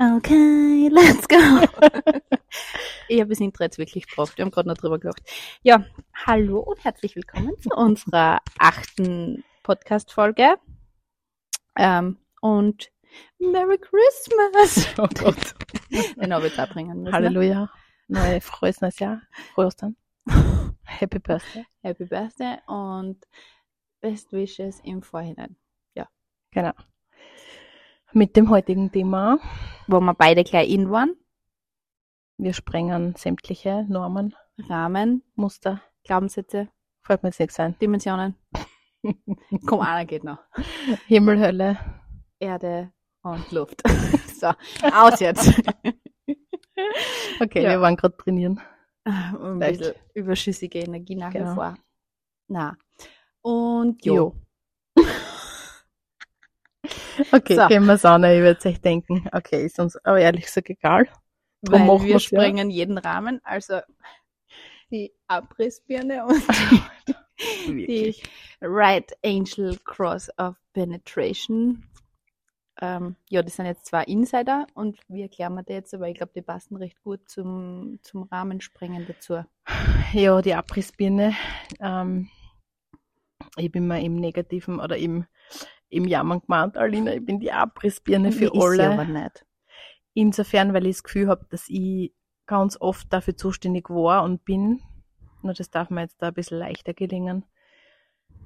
Okay, 0.00 0.88
let's 0.92 1.26
go. 1.26 1.36
ich 3.08 3.20
habe 3.20 3.30
das 3.30 3.40
Intro 3.40 3.64
jetzt 3.64 3.78
wirklich 3.78 4.06
gebraucht. 4.06 4.38
Wir 4.38 4.44
haben 4.44 4.52
gerade 4.52 4.68
noch 4.68 4.76
drüber 4.76 4.98
gelacht. 4.98 5.20
Ja, 5.62 5.84
hallo 6.14 6.60
und 6.60 6.84
herzlich 6.84 7.16
willkommen 7.16 7.58
zu 7.60 7.70
unserer 7.70 8.40
achten 8.58 9.42
Podcast-Folge. 9.64 10.56
Ähm, 11.76 12.18
und 12.40 12.92
Merry 13.38 13.78
Christmas. 13.78 14.88
Oh 14.98 15.08
Gott. 15.14 15.54
Den 15.90 16.32
habe 16.32 16.46
ich 16.46 16.54
da 16.54 16.66
bringen 16.66 17.02
müssen. 17.02 17.14
Halleluja. 17.14 17.70
Neue 18.06 18.40
frohes 18.40 18.80
neues 18.80 18.98
Jahr. 19.00 19.22
Frohe 19.54 19.66
Ostern. 19.66 19.96
Happy 20.84 21.18
Birthday. 21.18 21.66
Happy 21.82 22.04
Birthday 22.04 22.58
und 22.66 23.26
Best 24.00 24.32
Wishes 24.32 24.80
im 24.84 25.02
Vorhinein. 25.02 25.56
Genau. 26.50 26.72
Mit 28.12 28.36
dem 28.36 28.50
heutigen 28.50 28.90
Thema. 28.90 29.38
Wo 29.86 30.00
wir 30.00 30.14
beide 30.14 30.44
gleich 30.44 30.70
in 30.70 30.90
waren. 30.90 31.14
Wir 32.36 32.52
sprengen 32.52 33.14
sämtliche 33.16 33.84
Normen, 33.88 34.34
Rahmen, 34.68 35.22
Muster. 35.34 35.82
Glaubenssätze, 36.04 36.68
Fällt 37.02 37.22
mir 37.22 37.30
jetzt 37.30 37.40
nichts 37.40 37.58
ein. 37.60 37.76
Dimensionen. 37.78 38.34
Komm, 39.66 39.80
einer 39.80 40.04
geht 40.04 40.24
noch. 40.24 40.38
Himmel, 41.06 41.38
Hölle. 41.40 41.78
Erde 42.38 42.92
und 43.22 43.50
Luft. 43.50 43.82
so, 44.38 44.48
aus 44.92 45.20
jetzt. 45.20 45.48
Okay, 47.40 47.62
Ja. 47.62 47.70
wir 47.70 47.80
waren 47.80 47.96
gerade 47.96 48.16
trainieren. 48.16 48.60
Ein 49.04 49.36
Vielleicht. 49.58 49.78
bisschen 49.80 49.94
überschüssige 50.14 50.78
Energie 50.80 51.16
nach 51.16 51.32
wie 51.34 51.38
Genau. 51.38 51.54
vor. 51.54 51.74
Na. 52.48 52.76
Und 53.42 54.04
jo. 54.04 54.14
Jo. 54.14 55.04
Okay, 57.32 57.56
So. 57.56 57.66
gehen 57.68 57.84
wir 57.86 57.94
es 57.94 58.04
an. 58.04 58.24
Ich 58.24 58.40
würde 58.40 58.68
euch 58.68 58.80
denken, 58.80 59.28
okay, 59.32 59.64
ist 59.64 59.78
uns 59.78 59.96
aber 60.04 60.18
ehrlich 60.20 60.46
gesagt 60.46 60.70
egal. 60.70 61.08
Weil 61.62 61.80
machen 61.80 62.06
wir 62.06 62.14
wir's, 62.14 62.30
ja. 62.30 62.40
sprengen 62.40 62.70
jeden 62.70 62.98
Rahmen, 62.98 63.40
also 63.42 63.80
die 64.90 65.12
Abrissbirne 65.26 66.24
und 66.24 66.42
die. 67.66 68.14
Right 68.60 69.12
Angel 69.24 69.78
Cross 69.84 70.30
of 70.38 70.56
Penetration. 70.72 71.84
Ähm, 72.80 73.16
ja, 73.28 73.42
das 73.42 73.56
sind 73.56 73.66
jetzt 73.66 73.86
zwei 73.86 74.04
Insider 74.04 74.66
und 74.74 74.98
wie 75.08 75.22
erklären 75.22 75.54
wir 75.54 75.64
die 75.64 75.72
jetzt, 75.72 75.94
aber 75.94 76.08
ich 76.08 76.16
glaube, 76.16 76.32
die 76.34 76.42
passen 76.42 76.76
recht 76.76 77.02
gut 77.02 77.28
zum, 77.28 77.98
zum 78.02 78.22
Rahmensprengen 78.24 79.06
dazu. 79.06 79.44
Ja, 80.12 80.40
die 80.40 80.54
Abrissbirne. 80.54 81.34
Ähm, 81.80 82.30
ich 83.56 83.72
bin 83.72 83.86
mal 83.88 84.02
im 84.02 84.16
Negativen 84.16 84.78
oder 84.78 84.96
im, 84.96 85.26
im 85.90 86.06
Jammern 86.06 86.40
gemeint, 86.40 86.76
Alina, 86.76 87.14
ich 87.14 87.24
bin 87.24 87.40
die 87.40 87.52
Abrissbirne 87.52 88.32
für 88.32 88.46
ist 88.46 88.52
sie 88.52 88.60
alle. 88.60 88.90
aber 88.90 89.04
nicht. 89.04 89.44
Insofern, 90.14 90.74
weil 90.74 90.86
ich 90.86 90.96
das 90.96 91.02
Gefühl 91.04 91.28
habe, 91.28 91.46
dass 91.50 91.68
ich 91.68 92.12
ganz 92.46 92.76
oft 92.80 93.12
dafür 93.12 93.36
zuständig 93.36 93.88
war 93.90 94.24
und 94.24 94.44
bin, 94.44 94.80
nur 95.42 95.54
das 95.54 95.70
darf 95.70 95.90
mir 95.90 96.02
jetzt 96.02 96.20
da 96.20 96.28
ein 96.28 96.34
bisschen 96.34 96.58
leichter 96.58 96.94
gelingen, 96.94 97.44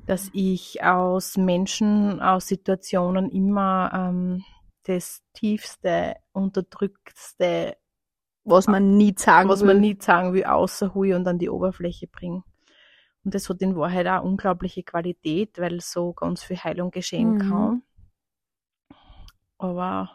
dass 0.06 0.30
ich 0.32 0.82
aus 0.82 1.36
Menschen, 1.36 2.20
aus 2.20 2.48
Situationen 2.48 3.30
immer 3.30 3.90
ähm, 3.94 4.44
das 4.84 5.22
tiefste, 5.32 6.16
unterdrücktste, 6.32 7.77
Was 8.44 8.66
man 8.66 8.96
nie 8.96 9.14
sagen 9.16 9.48
was 9.48 9.60
will. 9.60 9.68
man 9.68 9.80
nie 9.80 9.96
sagen 9.98 10.32
will, 10.32 10.44
außer 10.44 10.94
Hui 10.94 11.14
und 11.14 11.27
an 11.28 11.38
die 11.38 11.48
Oberfläche 11.48 12.08
bringen. 12.08 12.42
Und 13.24 13.34
das 13.34 13.48
hat 13.48 13.62
in 13.62 13.76
Wahrheit 13.76 14.06
auch 14.08 14.24
unglaubliche 14.24 14.82
Qualität, 14.82 15.58
weil 15.58 15.80
so 15.80 16.12
ganz 16.12 16.42
viel 16.42 16.56
Heilung 16.58 16.90
geschehen 16.90 17.34
Mhm. 17.34 17.38
kann. 17.38 17.82
Aber 19.58 20.10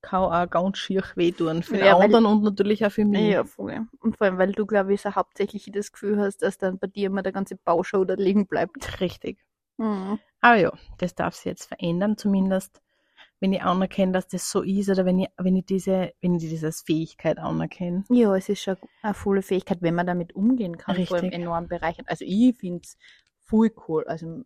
kann 0.00 0.20
auch 0.22 0.50
ganz 0.50 0.78
schier 0.78 1.02
wehtun. 1.16 1.62
Für 1.62 1.78
Ja, 1.78 1.96
weil- 1.98 2.04
anderen 2.04 2.26
und 2.26 2.42
natürlich 2.42 2.84
auch 2.84 2.90
für 2.92 3.04
mich. 3.04 3.32
Ja, 3.32 3.44
voll. 3.44 3.86
Und 4.00 4.16
vor 4.18 4.26
allem, 4.26 4.38
weil 4.38 4.52
du, 4.52 4.66
glaube 4.66 4.92
ich, 4.94 5.00
so 5.02 5.14
hauptsächlich 5.14 5.68
das 5.72 5.92
Gefühl 5.92 6.18
hast, 6.20 6.38
dass 6.42 6.58
dann 6.58 6.78
bei 6.78 6.86
dir 6.86 7.06
immer 7.06 7.22
der 7.22 7.32
ganze 7.32 7.56
Baushow 7.56 8.04
da 8.04 8.14
liegen 8.14 8.46
bleibt. 8.46 9.00
Richtig. 9.00 9.38
Mhm. 9.78 10.18
Aber 10.40 10.56
ja, 10.56 10.72
das 10.98 11.14
darf 11.14 11.34
sich 11.34 11.46
jetzt 11.46 11.66
verändern, 11.66 12.16
zumindest 12.18 12.82
wenn 13.40 13.52
ich 13.52 13.62
anerkenne, 13.62 14.12
dass 14.12 14.28
das 14.28 14.50
so 14.50 14.62
ist 14.62 14.88
oder 14.88 15.04
wenn 15.04 15.18
ich, 15.18 15.28
wenn 15.36 15.56
ich 15.56 15.66
diese, 15.66 16.12
wenn 16.20 16.34
ich 16.34 16.42
diese 16.42 16.72
Fähigkeit 16.72 17.38
anerkenne. 17.38 18.04
Ja, 18.08 18.34
es 18.34 18.48
ist 18.48 18.62
schon 18.62 18.76
eine 19.02 19.14
volle 19.14 19.42
Fähigkeit, 19.42 19.78
wenn 19.82 19.94
man 19.94 20.06
damit 20.06 20.34
umgehen 20.34 20.78
kann, 20.78 20.96
vor 21.06 21.16
allem 21.16 21.24
Richtig. 21.26 21.40
enorm 21.42 21.68
bereichern. 21.68 22.06
Also 22.08 22.24
ich 22.26 22.56
finde 22.56 22.80
es 22.84 22.96
voll 23.42 23.70
cool. 23.88 24.04
Also 24.04 24.44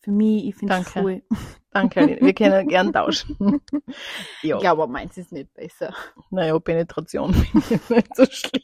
für 0.00 0.10
mich, 0.10 0.46
ich 0.46 0.54
finde 0.56 0.74
es 0.74 0.88
voll. 0.88 1.22
Danke, 1.70 2.00
Aline. 2.00 2.20
Wir 2.20 2.34
können 2.34 2.66
gern 2.68 2.92
tauschen. 2.92 3.36
ja, 4.42 4.56
Ich 4.56 4.60
glaube, 4.62 4.88
meins 4.88 5.16
ist 5.16 5.32
nicht 5.32 5.52
besser. 5.54 5.94
naja, 6.30 6.58
Penetration 6.58 7.34
finde 7.34 7.66
ich 7.74 7.90
nicht 7.90 8.16
so 8.16 8.24
schlimm. 8.24 8.62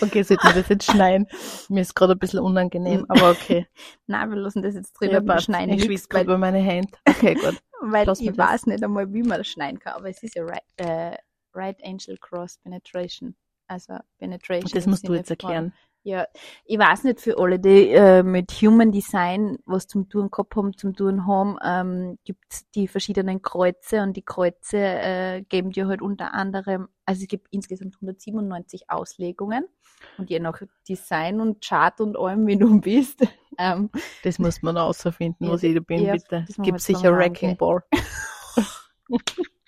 Okay, 0.00 0.22
sollten 0.22 0.46
wir 0.46 0.54
das 0.54 0.68
jetzt 0.68 0.90
schneiden? 0.90 1.26
Mir 1.68 1.80
ist 1.82 1.94
gerade 1.94 2.12
ein 2.14 2.18
bisschen 2.18 2.40
unangenehm, 2.40 3.04
aber 3.08 3.30
okay. 3.30 3.66
Nein, 4.06 4.30
wir 4.30 4.36
lassen 4.36 4.62
das 4.62 4.74
jetzt 4.74 4.92
drin 4.94 5.10
Ja, 5.10 5.40
schneiden 5.40 5.74
ich 5.74 5.84
schwitze 5.84 6.08
gerade 6.08 6.24
über 6.24 6.38
meine 6.38 6.58
Hände. 6.58 6.90
Okay, 7.08 7.34
gut. 7.34 7.60
weil 7.82 8.06
wir 8.06 8.12
ich 8.20 8.36
weiß 8.36 8.66
nicht 8.66 8.82
einmal, 8.82 9.12
wie 9.12 9.22
man 9.22 9.38
das 9.38 9.48
schneiden 9.48 9.78
kann. 9.78 9.94
Aber 9.94 10.08
es 10.08 10.22
ist 10.22 10.34
ja 10.34 10.44
right, 10.44 10.62
äh, 10.76 11.16
right 11.54 11.76
Angel 11.84 12.16
Cross 12.20 12.58
Penetration. 12.62 13.34
Also 13.66 13.98
Penetration. 14.18 14.70
Das 14.74 14.86
musst 14.86 15.06
du 15.06 15.14
jetzt 15.14 15.28
von- 15.28 15.36
erklären. 15.38 15.72
Ja, 16.02 16.26
ich 16.64 16.78
weiß 16.78 17.04
nicht 17.04 17.20
für 17.20 17.38
alle, 17.38 17.58
die 17.58 17.90
äh, 17.90 18.22
mit 18.22 18.52
Human 18.52 18.90
Design 18.90 19.58
was 19.66 19.86
zum 19.86 20.08
Tun 20.08 20.30
gehabt 20.30 20.56
haben, 20.56 20.74
zum 20.74 20.96
Tun 20.96 21.26
haben, 21.26 21.58
ähm, 21.62 22.18
gibt's 22.24 22.70
die 22.70 22.88
verschiedenen 22.88 23.42
Kreuze 23.42 24.02
und 24.02 24.16
die 24.16 24.22
Kreuze 24.22 24.78
äh, 24.78 25.42
geben 25.42 25.72
dir 25.72 25.88
halt 25.88 26.00
unter 26.00 26.32
anderem, 26.32 26.88
also 27.04 27.20
es 27.20 27.28
gibt 27.28 27.48
insgesamt 27.50 27.96
197 27.96 28.88
Auslegungen 28.88 29.66
und 30.16 30.30
je 30.30 30.40
nach 30.40 30.62
Design 30.88 31.38
und 31.38 31.62
Chart 31.62 32.00
und 32.00 32.18
allem, 32.18 32.46
wie 32.46 32.56
du 32.56 32.80
bist, 32.80 33.20
ähm, 33.58 33.90
Das 34.22 34.38
muss 34.38 34.62
man 34.62 34.78
rausfinden, 34.78 35.48
Ja, 35.48 35.52
was 35.52 35.62
ich 35.62 35.74
da 35.74 35.80
bin, 35.80 36.02
ja, 36.02 36.14
bitte. 36.14 36.46
Gibt 36.62 36.80
sicher 36.80 37.14
Wrecking 37.14 37.58
Ball. 37.58 37.82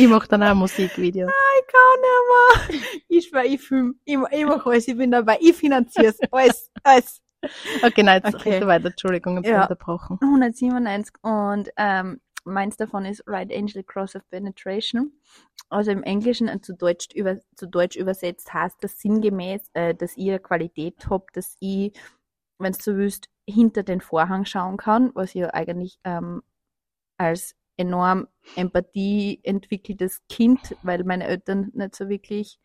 ich 0.00 0.08
mache 0.08 0.28
dann 0.28 0.42
auch 0.42 0.54
Musikvideo. 0.54 1.28
ich 1.28 1.66
kann 1.66 2.70
nicht 2.70 2.82
mehr. 2.82 2.90
Ich 3.08 3.28
schwör, 3.28 3.44
ich 3.44 3.60
film, 3.60 4.00
ich, 4.04 4.16
ich 4.30 4.44
mach 4.46 4.64
alles, 4.66 4.88
ich 4.88 4.96
bin 4.96 5.10
dabei, 5.10 5.38
ich 5.40 5.54
finanziere 5.56 6.14
alles, 6.30 6.70
alles. 6.82 7.22
Okay, 7.82 8.02
nein, 8.02 8.22
jetzt 8.24 8.34
Okay. 8.34 8.66
weiter. 8.66 8.86
Entschuldigung, 8.86 9.36
jetzt 9.36 9.48
Ja. 9.48 9.62
unterbrochen. 9.62 10.18
197 10.20 11.14
und 11.22 11.70
ähm, 11.76 12.20
meins 12.44 12.76
davon 12.76 13.04
ist 13.04 13.22
Right 13.26 13.52
Angel 13.52 13.82
Cross 13.84 14.16
of 14.16 14.22
Penetration. 14.30 15.12
Also 15.68 15.90
im 15.90 16.02
Englischen 16.02 16.48
und 16.48 16.64
zu 16.64 16.74
Deutsch, 16.74 17.08
über, 17.14 17.38
zu 17.54 17.66
Deutsch 17.66 17.96
übersetzt 17.96 18.52
heißt 18.52 18.76
das 18.82 18.98
sinngemäß, 18.98 19.62
äh, 19.74 19.94
dass 19.94 20.16
ihr 20.16 20.38
Qualität 20.38 20.96
habt, 21.08 21.36
dass 21.36 21.56
ich, 21.60 21.92
wenn 22.58 22.72
du 22.72 22.78
so 22.80 22.96
willst, 22.96 23.28
hinter 23.48 23.82
den 23.82 24.00
Vorhang 24.00 24.44
schauen 24.46 24.76
kann, 24.76 25.10
was 25.14 25.30
ich 25.30 25.36
ja 25.42 25.50
eigentlich 25.54 25.98
ähm, 26.04 26.42
als 27.18 27.54
enorm 27.80 28.28
Empathie 28.56 29.40
entwickeltes 29.42 30.22
Kind, 30.28 30.76
weil 30.82 31.04
meine 31.04 31.24
Eltern 31.26 31.70
nicht 31.74 31.94
so 31.96 32.08
wirklich 32.08 32.60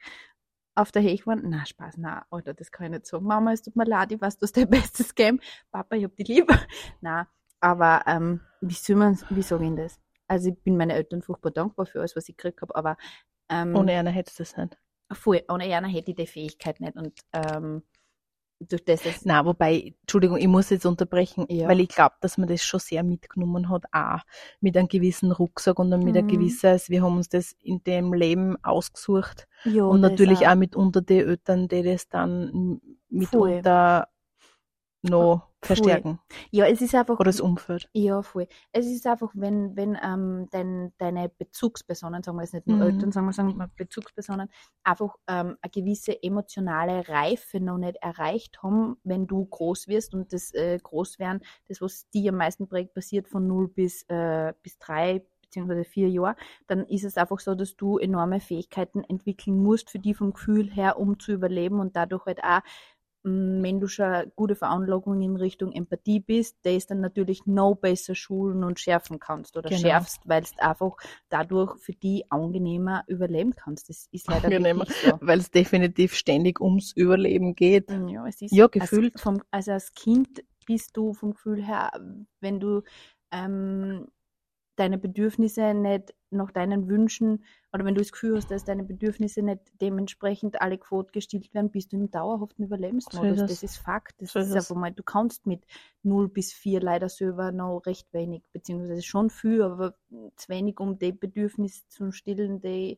auf 0.75 0.91
der 0.91 1.01
Hech 1.01 1.25
waren. 1.25 1.41
Na, 1.49 1.65
Spaß, 1.65 1.95
na, 1.97 2.25
Alter, 2.29 2.53
das 2.53 2.71
kann 2.71 2.87
ich 2.87 2.91
nicht 2.91 3.05
sagen. 3.07 3.25
Mama, 3.25 3.53
es 3.53 3.61
tut 3.61 3.75
mir 3.75 3.85
leid, 3.85 4.11
ich 4.11 4.21
weiß, 4.21 4.37
du 4.37 4.43
hast 4.43 4.57
dein 4.57 4.69
bestes 4.69 5.15
Game. 5.15 5.39
Papa, 5.71 5.95
ich 5.95 6.03
hab 6.03 6.15
dich 6.15 6.27
lieb. 6.27 6.47
Na, 7.01 7.27
aber 7.61 8.03
ähm, 8.07 8.41
wie 8.61 8.73
soll 8.73 8.97
man, 8.97 9.17
wie 9.29 9.41
sage 9.41 9.65
ich 9.67 9.75
das? 9.75 9.99
Also 10.27 10.49
ich 10.49 10.61
bin 10.63 10.75
meinen 10.77 10.89
Eltern 10.91 11.21
furchtbar 11.21 11.51
dankbar 11.51 11.85
für 11.85 11.99
alles, 11.99 12.15
was 12.15 12.27
ich 12.29 12.35
gekriegt 12.35 12.61
habe, 12.61 12.75
aber 12.75 12.97
ähm, 13.49 13.75
Ohne 13.75 13.93
einer 13.93 14.11
hättest 14.11 14.39
du 14.39 14.43
das 14.43 14.57
nicht. 14.57 14.77
voll, 15.13 15.43
ohne 15.49 15.63
einer 15.65 15.87
hätte 15.87 16.11
ich 16.11 16.17
die 16.17 16.27
Fähigkeit 16.27 16.79
nicht 16.79 16.95
und 16.97 17.13
ähm, 17.31 17.83
durch 18.67 18.83
das, 18.85 19.01
dass 19.03 19.25
Na, 19.25 19.45
wobei, 19.45 19.93
Entschuldigung, 20.01 20.37
ich 20.37 20.47
muss 20.47 20.69
jetzt 20.69 20.85
unterbrechen, 20.85 21.45
Ja. 21.49 21.67
weil 21.67 21.79
ich 21.79 21.89
glaube, 21.89 22.15
dass 22.21 22.37
man 22.37 22.47
das 22.47 22.63
schon 22.63 22.79
sehr 22.79 23.03
mitgenommen 23.03 23.69
hat, 23.69 23.83
auch 23.91 24.19
mit 24.61 24.77
einem 24.77 24.87
gewissen 24.87 25.31
Rucksack 25.31 25.79
und 25.79 25.89
mit 25.89 26.15
einem 26.15 26.25
Mhm. 26.25 26.27
gewissen, 26.27 26.79
wir 26.87 27.03
haben 27.03 27.17
uns 27.17 27.29
das 27.29 27.53
in 27.61 27.83
dem 27.83 28.13
Leben 28.13 28.57
ausgesucht 28.63 29.47
ja, 29.63 29.83
und 29.83 30.01
natürlich 30.01 30.47
auch 30.47 30.55
mitunter 30.55 31.01
die 31.01 31.19
Eltern, 31.19 31.67
die 31.67 31.83
das 31.83 32.07
dann 32.09 32.79
mitunter 33.09 34.07
noch 35.09 35.49
verstärken. 35.61 36.19
Ja, 36.51 36.65
es 36.65 36.81
ist 36.81 36.93
einfach 36.95 37.19
Oder 37.19 37.29
das 37.29 37.41
Umfeld. 37.41 37.89
Ja, 37.93 38.21
voll. 38.21 38.47
Es 38.71 38.85
ist 38.85 39.07
einfach, 39.07 39.31
wenn, 39.33 39.75
wenn 39.75 39.97
ähm, 40.03 40.47
dein, 40.51 40.93
deine 40.97 41.29
Bezugspersonen, 41.29 42.23
sagen 42.23 42.37
wir 42.37 42.43
jetzt 42.43 42.53
nicht 42.53 42.67
nur 42.67 42.77
Mhm. 42.77 42.83
Eltern, 42.83 43.11
sagen 43.11 43.25
wir, 43.25 43.33
sagen 43.33 43.57
wir 43.57 43.69
Bezugspersonen, 43.75 44.49
einfach 44.83 45.15
ähm, 45.27 45.57
eine 45.61 45.71
gewisse 45.71 46.21
emotionale 46.21 47.07
Reife 47.09 47.59
noch 47.59 47.77
nicht 47.77 47.97
erreicht 47.97 48.61
haben, 48.63 48.97
wenn 49.03 49.27
du 49.27 49.45
groß 49.45 49.87
wirst 49.87 50.13
und 50.13 50.31
das 50.33 50.53
äh, 50.53 50.77
Großwerden, 50.81 51.41
das, 51.67 51.81
was 51.81 52.09
die 52.11 52.29
am 52.29 52.37
meisten 52.37 52.67
prägt, 52.67 52.93
passiert 52.93 53.27
von 53.27 53.47
0 53.47 53.67
bis, 53.69 54.03
äh, 54.09 54.53
bis 54.61 54.77
3 54.79 55.25
beziehungsweise 55.41 55.85
4 55.85 56.09
Jahre, 56.09 56.35
dann 56.67 56.85
ist 56.85 57.05
es 57.05 57.17
einfach 57.17 57.39
so, 57.39 57.55
dass 57.55 57.75
du 57.75 57.97
enorme 57.97 58.39
Fähigkeiten 58.39 59.03
entwickeln 59.03 59.61
musst, 59.61 59.89
für 59.89 59.99
die 59.99 60.13
vom 60.13 60.33
Gefühl 60.33 60.69
her, 60.69 60.99
um 60.99 61.19
zu 61.19 61.31
überleben 61.31 61.79
und 61.79 61.95
dadurch 61.95 62.25
halt 62.25 62.43
auch 62.43 62.61
wenn 63.27 63.79
du 63.79 63.87
schon 63.87 64.31
gute 64.35 64.55
Veranlagung 64.55 65.19
in 65.19 65.35
Richtung 65.35 65.71
Empathie 65.71 66.19
bist, 66.19 66.57
das 66.61 66.85
dann 66.85 67.01
natürlich 67.01 67.47
noch 67.47 67.73
besser 67.73 68.13
schulen 68.13 68.63
und 68.63 68.79
schärfen 68.79 69.19
kannst 69.19 69.57
oder 69.57 69.69
Genau. 69.69 69.81
schärfst, 69.81 70.21
weil 70.25 70.43
es 70.43 70.53
einfach 70.59 70.95
dadurch 71.29 71.75
für 71.79 71.93
die 71.93 72.29
angenehmer 72.29 73.03
überleben 73.07 73.55
kannst. 73.55 73.89
Das 73.89 74.07
ist 74.11 74.27
leider 74.27 74.45
Angenehmer. 74.45 74.85
so. 74.85 75.17
Weil 75.21 75.39
es 75.39 75.49
definitiv 75.49 76.13
ständig 76.13 76.61
ums 76.61 76.91
Überleben 76.91 77.55
geht. 77.55 77.89
Ja, 77.89 78.27
es 78.27 78.41
ist 78.43 78.51
Ja, 78.53 78.65
als, 78.65 78.71
gefühlt. 78.73 79.19
vom, 79.19 79.41
also 79.49 79.71
als 79.71 79.93
Kind 79.93 80.43
bist 80.67 80.95
du 80.95 81.13
vom 81.13 81.31
Gefühl 81.31 81.63
her, 81.65 81.91
wenn 82.41 82.59
du 82.59 82.83
ähm, 83.31 84.07
deine 84.75 84.97
Bedürfnisse 84.97 85.73
nicht 85.73 86.13
nach 86.31 86.51
deinen 86.51 86.87
Wünschen 86.89 87.43
oder 87.71 87.85
wenn 87.85 87.95
du 87.95 88.01
das 88.01 88.11
Gefühl 88.11 88.35
hast, 88.37 88.51
dass 88.51 88.65
deine 88.65 88.83
Bedürfnisse 88.83 89.41
nicht 89.41 89.61
dementsprechend 89.81 90.61
alle 90.61 90.77
Quote 90.77 91.11
gestillt 91.11 91.53
werden, 91.53 91.71
bist 91.71 91.93
du 91.93 91.97
im 91.97 92.11
dauerhaften 92.11 92.63
Überlebensmodus. 92.63 93.37
So 93.37 93.43
ist 93.45 93.51
das 93.51 93.51
es. 93.51 93.63
ist 93.63 93.77
Fakt. 93.77 94.21
Das 94.21 94.31
So 94.33 94.39
ist 94.39 94.45
ist 94.47 94.51
es. 94.55 94.57
einfach 94.69 94.75
mal, 94.81 94.91
du 94.91 95.03
kannst 95.03 95.45
mit 95.47 95.63
0 96.03 96.27
bis 96.29 96.51
4 96.53 96.81
leider 96.81 97.09
selber 97.09 97.51
noch 97.51 97.81
recht 97.85 98.11
wenig, 98.13 98.43
beziehungsweise 98.51 99.01
schon 99.01 99.29
viel, 99.29 99.61
aber 99.61 99.95
zu 100.35 100.49
wenig, 100.49 100.79
um 100.79 100.99
die 100.99 101.11
Bedürfnisse 101.11 101.87
zu 101.87 102.11
stillen, 102.11 102.59
die, 102.61 102.97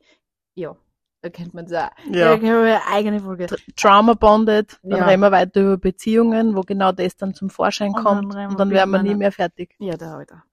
ja, 0.56 0.76
da 1.22 1.30
kennt 1.30 1.54
man 1.54 1.68
sagen. 1.68 1.96
Ja. 2.14 2.30
Da 2.30 2.38
können 2.38 2.64
wir 2.64 2.82
eine 2.82 2.88
eigene 2.88 3.20
Folge. 3.20 3.48
Trauma 3.76 4.14
bonded, 4.14 4.80
dann 4.84 5.00
Ja. 5.00 5.06
reden 5.08 5.22
wir 5.22 5.32
weiter 5.32 5.62
über 5.62 5.78
Beziehungen, 5.78 6.56
wo 6.56 6.62
genau 6.62 6.92
das 6.92 7.18
dann 7.18 7.34
zum 7.34 7.50
Vorschein 7.50 7.94
Und 7.94 8.04
kommt 8.04 8.34
dann 8.36 8.52
und 8.52 8.60
dann 8.60 8.70
wären 8.70 8.90
wir 8.92 9.02
nie 9.04 9.16
mehr 9.16 9.32
fertig. 9.32 9.76
Ja, 9.80 9.98
da, 9.98 10.18
Alter. 10.18 10.44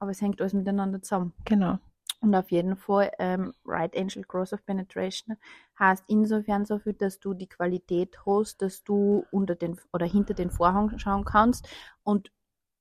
Aber 0.00 0.10
es 0.10 0.20
hängt 0.20 0.40
alles 0.40 0.54
miteinander 0.54 1.00
zusammen. 1.02 1.32
Genau. 1.44 1.78
Und 2.22 2.34
auf 2.34 2.50
jeden 2.50 2.76
Fall, 2.76 3.12
ähm, 3.18 3.54
Right 3.64 3.96
Angel 3.96 4.24
Cross 4.24 4.52
of 4.52 4.64
Penetration 4.66 5.36
heißt 5.78 6.04
insofern 6.08 6.66
so 6.66 6.78
viel, 6.78 6.92
dass 6.94 7.18
du 7.20 7.32
die 7.32 7.48
Qualität 7.48 8.16
hast, 8.26 8.60
dass 8.60 8.82
du 8.84 9.24
unter 9.30 9.54
den 9.54 9.78
oder 9.92 10.06
hinter 10.06 10.34
den 10.34 10.50
Vorhang 10.50 10.98
schauen 10.98 11.24
kannst 11.24 11.68
und 12.02 12.30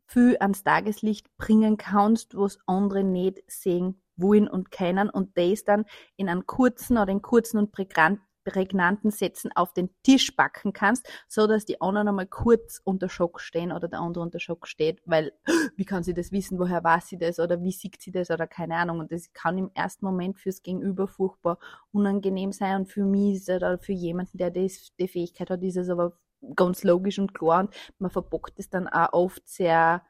viel 0.08 0.38
ans 0.40 0.64
Tageslicht 0.64 1.28
bringen 1.38 1.78
kannst, 1.78 2.36
was 2.36 2.60
andere 2.66 3.04
nicht 3.04 3.44
sehen 3.48 4.02
wollen 4.18 4.48
und 4.50 4.72
können 4.72 5.10
und 5.10 5.38
das 5.38 5.64
dann 5.64 5.86
in 6.18 6.28
einem 6.30 6.46
kurzen 6.46 6.98
oder 6.98 7.12
in 7.12 7.22
kurzen 7.22 7.60
und 7.60 7.72
prägnant- 7.72 8.20
prägnanten 8.44 9.12
Sätzen 9.12 9.52
auf 9.56 9.74
den 9.74 9.90
Tisch 10.04 10.32
packen 10.32 10.74
kannst, 10.74 11.08
so 11.28 11.48
dass 11.48 11.66
die 11.66 11.82
anderen 11.82 12.08
einmal 12.08 12.28
kurz 12.28 12.82
unter 12.84 13.10
Schock 13.10 13.42
stehen 13.42 13.72
oder 13.72 13.88
der 13.88 14.00
andere 14.00 14.24
unter 14.24 14.40
Schock 14.40 14.68
steht, 14.68 15.02
weil 15.06 15.34
wie 15.76 15.86
kann 15.86 16.04
sie 16.04 16.14
das 16.14 16.32
wissen, 16.32 16.60
woher 16.60 16.84
weiß 16.84 17.08
sie 17.08 17.18
das 17.18 17.40
oder 17.40 17.62
wie 17.62 17.72
sieht 17.72 18.02
sie 18.02 18.12
das 18.12 18.30
oder 18.30 18.48
keine 18.48 18.76
Ahnung. 18.76 19.00
Und 19.00 19.12
das 19.12 19.32
kann 19.34 19.58
im 19.58 19.72
ersten 19.74 20.06
Moment 20.06 20.40
fürs 20.40 20.64
Gegenüber 20.64 21.08
furchtbar 21.08 21.60
unangenehm 21.92 22.52
sein 22.52 22.82
und 22.82 22.88
für 22.88 23.06
mich 23.06 23.48
oder 23.50 23.78
für 23.80 23.94
jemanden, 23.94 24.38
der 24.38 24.52
das, 24.52 24.94
die 25.00 25.08
Fähigkeit 25.08 25.50
hat, 25.50 25.62
ist 25.64 25.78
es 25.78 25.90
aber 25.90 26.14
ganz 26.56 26.84
logisch 26.84 27.20
und 27.20 27.34
klar 27.34 27.62
und 27.62 27.76
man 28.00 28.12
verbockt 28.12 28.60
es 28.60 28.70
dann 28.70 28.88
auch 28.88 29.14
oft 29.14 29.48
sehr, 29.48 30.04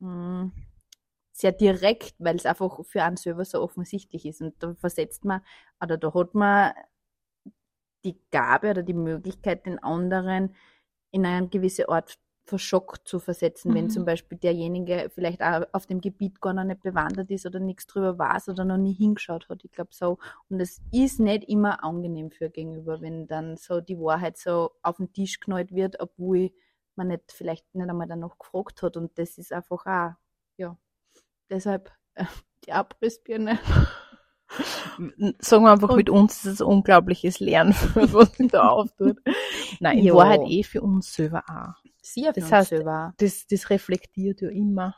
mh, 0.00 0.50
sehr 1.32 1.52
direkt, 1.52 2.14
weil 2.18 2.36
es 2.36 2.46
einfach 2.46 2.80
für 2.84 3.02
einen 3.02 3.16
selber 3.18 3.44
so 3.44 3.60
offensichtlich 3.60 4.24
ist. 4.24 4.40
Und 4.40 4.54
da 4.62 4.74
versetzt 4.74 5.24
man, 5.24 5.42
oder 5.82 5.98
da 5.98 6.14
hat 6.14 6.34
man 6.34 6.72
die 8.06 8.18
Gabe 8.30 8.70
oder 8.70 8.82
die 8.82 8.94
Möglichkeit, 8.94 9.66
den 9.66 9.78
anderen 9.82 10.54
in 11.10 11.26
eine 11.26 11.48
gewisse 11.48 11.88
Art 11.88 12.18
verschockt 12.44 13.08
zu 13.08 13.18
versetzen, 13.18 13.74
wenn 13.74 13.86
Mhm. 13.86 13.90
zum 13.90 14.04
Beispiel 14.04 14.38
derjenige 14.38 15.10
vielleicht 15.12 15.42
auch 15.42 15.64
auf 15.72 15.86
dem 15.86 16.00
Gebiet 16.00 16.40
gar 16.40 16.52
noch 16.54 16.62
nicht 16.64 16.80
bewandert 16.82 17.28
ist 17.30 17.44
oder 17.44 17.58
nichts 17.58 17.86
drüber 17.88 18.18
weiß 18.18 18.48
oder 18.50 18.64
noch 18.64 18.76
nie 18.76 18.92
hingeschaut 18.92 19.48
hat. 19.48 19.64
Ich 19.64 19.72
glaube 19.72 19.90
so. 19.92 20.18
Und 20.48 20.60
es 20.60 20.80
ist 20.92 21.18
nicht 21.18 21.44
immer 21.48 21.82
angenehm 21.82 22.30
für 22.30 22.48
Gegenüber, 22.50 23.00
wenn 23.00 23.26
dann 23.26 23.56
so 23.56 23.80
die 23.80 23.98
Wahrheit 23.98 24.38
so 24.38 24.70
auf 24.82 24.98
den 24.98 25.12
Tisch 25.12 25.40
knallt 25.40 25.72
wird, 25.74 25.98
obwohl 26.00 26.52
man 26.94 27.08
nicht 27.08 27.32
vielleicht 27.32 27.74
nicht 27.74 27.88
einmal 27.90 28.06
danach 28.06 28.38
gefragt 28.38 28.82
hat. 28.82 28.96
Und 28.96 29.18
das 29.18 29.38
ist 29.38 29.52
einfach 29.52 29.84
auch, 29.86 30.12
ja, 30.56 30.78
deshalb 31.50 31.92
äh, 32.14 32.26
die 32.64 32.72
Abrissbirne. 32.72 33.58
Sagen 35.38 35.64
wir 35.64 35.72
einfach, 35.72 35.90
Und- 35.90 35.96
mit 35.96 36.10
uns 36.10 36.44
ist 36.44 36.54
es 36.54 36.60
ein 36.60 36.66
unglaubliches 36.66 37.40
Lernen, 37.40 37.72
was 37.94 38.32
sich 38.36 38.48
da 38.50 38.68
auftut. 38.68 39.18
Nein, 39.80 39.98
in 39.98 40.04
Ja. 40.06 40.14
Wahrheit 40.14 40.42
eh 40.46 40.62
für 40.62 40.82
uns 40.82 41.12
selber 41.12 41.42
auch. 41.48 41.82
Sie 42.02 42.28
auf 42.28 42.34
Das 42.34 42.44
uns 42.44 42.52
heißt, 42.52 42.68
selber. 42.70 43.14
Das, 43.18 43.46
das 43.46 43.68
reflektiert 43.70 44.40
ja 44.40 44.48
immer. 44.50 44.94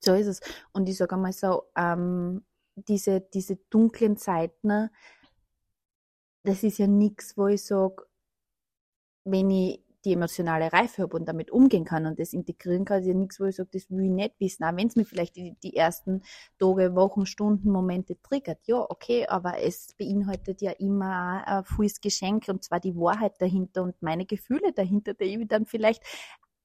So 0.00 0.14
ist 0.14 0.26
es. 0.26 0.40
Und 0.72 0.88
ich 0.88 0.96
sage 0.96 1.14
einmal 1.14 1.32
so, 1.32 1.62
ähm, 1.76 2.44
diese, 2.74 3.20
diese 3.20 3.56
dunklen 3.70 4.16
Zeiten, 4.16 4.90
das 6.44 6.62
ist 6.62 6.78
ja 6.78 6.86
nichts, 6.86 7.36
wo 7.36 7.46
ich 7.46 7.64
sage, 7.64 8.04
wenn 9.24 9.50
ich 9.50 9.81
die 10.04 10.12
emotionale 10.14 10.72
Reife 10.72 11.02
habe 11.02 11.16
und 11.16 11.26
damit 11.26 11.50
umgehen 11.50 11.84
kann 11.84 12.06
und 12.06 12.18
das 12.18 12.32
integrieren 12.32 12.84
kann, 12.84 13.00
ist 13.00 13.06
ja 13.06 13.14
nichts, 13.14 13.40
wo 13.40 13.44
ich 13.44 13.56
sage, 13.56 13.70
das 13.72 13.90
will 13.90 14.04
ich 14.04 14.10
nicht 14.10 14.34
wissen. 14.40 14.64
Auch 14.64 14.76
wenn 14.76 14.88
es 14.88 14.96
mir 14.96 15.04
vielleicht 15.04 15.36
die, 15.36 15.56
die 15.62 15.76
ersten 15.76 16.22
Tage, 16.58 16.94
Wochen, 16.94 17.26
Stunden, 17.26 17.70
Momente 17.70 18.20
triggert. 18.22 18.58
Ja, 18.66 18.84
okay, 18.88 19.26
aber 19.26 19.58
es 19.62 19.94
beinhaltet 19.98 20.62
ja 20.62 20.72
immer 20.72 21.46
ein 21.46 21.64
volles 21.64 22.00
Geschenk 22.00 22.48
und 22.48 22.64
zwar 22.64 22.80
die 22.80 22.96
Wahrheit 22.96 23.40
dahinter 23.40 23.82
und 23.82 24.00
meine 24.02 24.26
Gefühle 24.26 24.72
dahinter, 24.72 25.14
die 25.14 25.24
ich 25.24 25.48
dann 25.48 25.66
vielleicht 25.66 26.02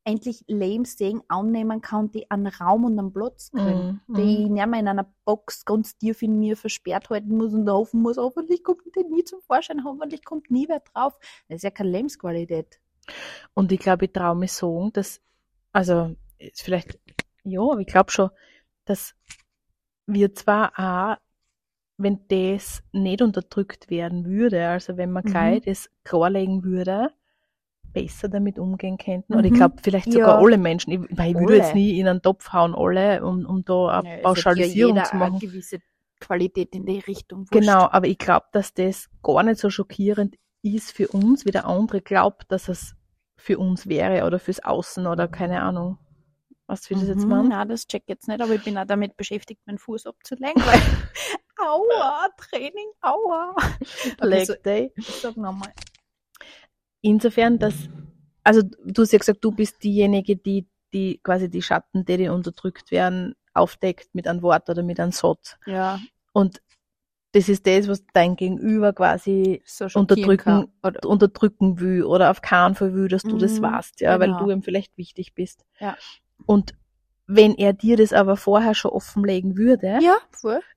endlich 0.08 0.46
lame 0.48 0.86
sehen, 0.86 1.22
annehmen 1.28 1.82
kann, 1.82 2.10
die 2.12 2.32
einen 2.32 2.48
Raum 2.48 2.86
und 2.86 2.98
einen 2.98 3.12
Platz 3.12 3.52
kriegen 3.52 4.02
Mhm, 4.08 4.16
die 4.16 4.44
ich 4.44 4.50
nicht 4.50 4.68
mehr 4.68 4.80
in 4.80 4.88
einer 4.88 5.14
Box 5.26 5.66
ganz 5.66 5.98
tief 5.98 6.22
in 6.22 6.40
mir 6.40 6.56
versperrt 6.56 7.10
halten 7.10 7.36
muss 7.36 7.54
und 7.54 7.70
hoffen 7.70 8.02
muss, 8.02 8.18
hoffentlich 8.18 8.64
kommt 8.64 8.84
der 8.96 9.04
nie 9.04 9.26
zum 9.26 9.42
Vorschein, 9.42 9.84
hoffentlich 9.84 10.24
kommt 10.24 10.50
nie 10.50 10.68
wer 10.70 10.80
drauf. 10.80 11.20
Das 11.50 11.58
ist 11.58 11.64
ja 11.64 11.72
keine 11.72 11.90
Lebensqualität. 11.90 12.80
Und 13.54 13.72
ich 13.72 13.80
glaube, 13.80 14.06
ich 14.06 14.14
traue 14.14 14.36
mich 14.36 14.54
sagen, 14.54 14.92
dass, 14.94 15.22
also, 15.72 16.16
vielleicht, 16.56 17.00
ja, 17.44 17.62
ich 17.80 17.88
glaube 17.88 18.12
schon, 18.12 18.30
dass 18.86 19.16
wir 20.06 20.34
zwar 20.34 20.74
auch, 20.78 21.18
wenn 21.98 22.20
das 22.28 22.84
nicht 22.92 23.22
unterdrückt 23.22 23.90
werden 23.90 24.26
würde, 24.26 24.68
also 24.70 24.98
wenn 24.98 25.12
man 25.12 25.24
Mhm. 25.24 25.32
gleich 25.32 25.62
das 25.64 25.90
klarlegen 26.04 26.64
würde, 26.64 27.12
besser 27.94 28.30
damit 28.30 28.60
umgehen 28.60 28.98
könnten. 28.98 29.34
Oder 29.34 29.46
ich 29.46 29.52
Mhm. 29.52 29.58
glaube, 29.58 29.76
vielleicht 29.82 30.08
Ja. 30.08 30.14
sogar 30.14 30.38
alle 30.38 30.58
Menschen. 30.58 30.92
Ich, 30.92 31.00
weil 31.18 31.32
ich 31.32 31.40
würde 31.40 31.54
Alle. 31.54 31.64
jetzt 31.64 31.74
nie 31.76 32.00
in 32.00 32.08
einen 32.08 32.22
Topf 32.22 32.54
hauen, 32.54 32.76
alle, 32.76 33.26
um, 33.26 33.46
um 33.46 33.66
da 33.66 33.88
eine 34.00 34.08
Ja, 34.08 34.18
Pauschalisierung 34.24 34.98
ja 34.98 35.04
zu 35.04 35.16
machen. 35.16 35.36
Eine 35.38 35.40
gewisse 35.48 35.80
Qualität 36.20 36.76
in 36.76 36.86
die 36.86 37.00
Richtung. 37.00 37.40
Wurscht. 37.40 37.52
Genau, 37.52 37.88
aber 37.90 38.08
ich 38.08 38.18
glaube, 38.18 38.46
dass 38.52 38.74
das 38.74 39.10
gar 39.24 39.42
nicht 39.44 39.60
so 39.60 39.70
schockierend 39.70 40.36
ist 40.62 40.92
für 40.92 41.08
uns, 41.08 41.46
wie 41.46 41.52
der 41.52 41.66
andere 41.66 42.02
glaubt, 42.02 42.52
dass 42.52 42.68
es 42.70 42.96
für 43.38 43.58
uns 43.60 43.88
wäre 43.88 44.26
oder 44.26 44.40
fürs 44.40 44.64
Außen 44.64 45.08
oder 45.08 45.28
keine 45.28 45.62
Ahnung. 45.62 45.98
Was 46.66 46.90
will 46.90 46.98
das 47.00 47.08
jetzt 47.08 47.24
Mhm, 47.24 47.30
machen? 47.30 47.48
Nein, 47.50 47.70
das 47.70 47.88
check 47.88 48.04
jetzt 48.08 48.28
nicht, 48.28 48.42
aber 48.42 48.54
ich 48.54 48.64
bin 48.64 48.78
auch 48.78 48.86
damit 48.86 49.16
beschäftigt, 49.16 49.62
meinen 49.66 49.78
Fuß 49.78 50.06
abzulenken, 50.08 50.62
weil 50.64 50.80
aua, 51.66 52.28
Training, 52.38 52.90
aua. 53.02 53.56
Leg 54.22 54.62
Day. 54.64 54.92
sag 55.22 55.38
nochmal. 55.38 55.72
Insofern, 57.02 57.58
dass, 57.60 57.88
also 58.44 58.62
du 58.64 59.02
hast 59.02 59.14
ja 59.14 59.20
gesagt, 59.20 59.44
du 59.44 59.52
bist 59.52 59.82
diejenige, 59.84 60.36
die, 60.36 60.68
die 60.94 61.20
quasi 61.24 61.50
die 61.50 61.62
Schatten, 61.62 62.04
die, 62.06 62.18
die 62.18 62.28
unterdrückt 62.28 62.92
werden, 62.92 63.36
aufdeckt 63.54 64.14
mit 64.14 64.28
einem 64.28 64.42
Wort 64.42 64.70
oder 64.70 64.84
mit 64.84 65.00
einem 65.00 65.12
Satz. 65.12 65.58
Ja, 65.66 66.00
Und 66.34 66.62
das 67.34 67.50
ist 67.50 67.68
das, 67.68 67.88
was 67.88 68.04
dein 68.14 68.36
Gegenüber 68.36 68.94
quasi 68.94 69.62
so 69.66 69.88
unterdrücken, 69.94 70.72
unterdrücken 71.06 71.80
will 71.80 72.04
oder 72.04 72.32
auf 72.32 72.42
keinen 72.42 72.76
Fall 72.76 72.94
will, 72.94 73.08
dass 73.10 73.24
du 73.24 73.38
das 73.38 73.60
Mhm, 73.60 73.64
weißt, 73.64 74.02
ja, 74.02 74.20
weil 74.20 74.28
genau. 74.30 74.46
du 74.46 74.52
ihm 74.52 74.64
vielleicht 74.64 74.98
wichtig 74.98 75.34
bist. 75.36 75.66
Ja. 75.80 75.96
Und 76.46 76.74
wenn 77.28 77.56
er 77.56 77.74
dir 77.74 77.98
das 77.98 78.14
aber 78.14 78.38
vorher 78.38 78.74
schon 78.74 78.92
offenlegen 78.92 79.58
würde, 79.58 80.00
ja, 80.02 80.18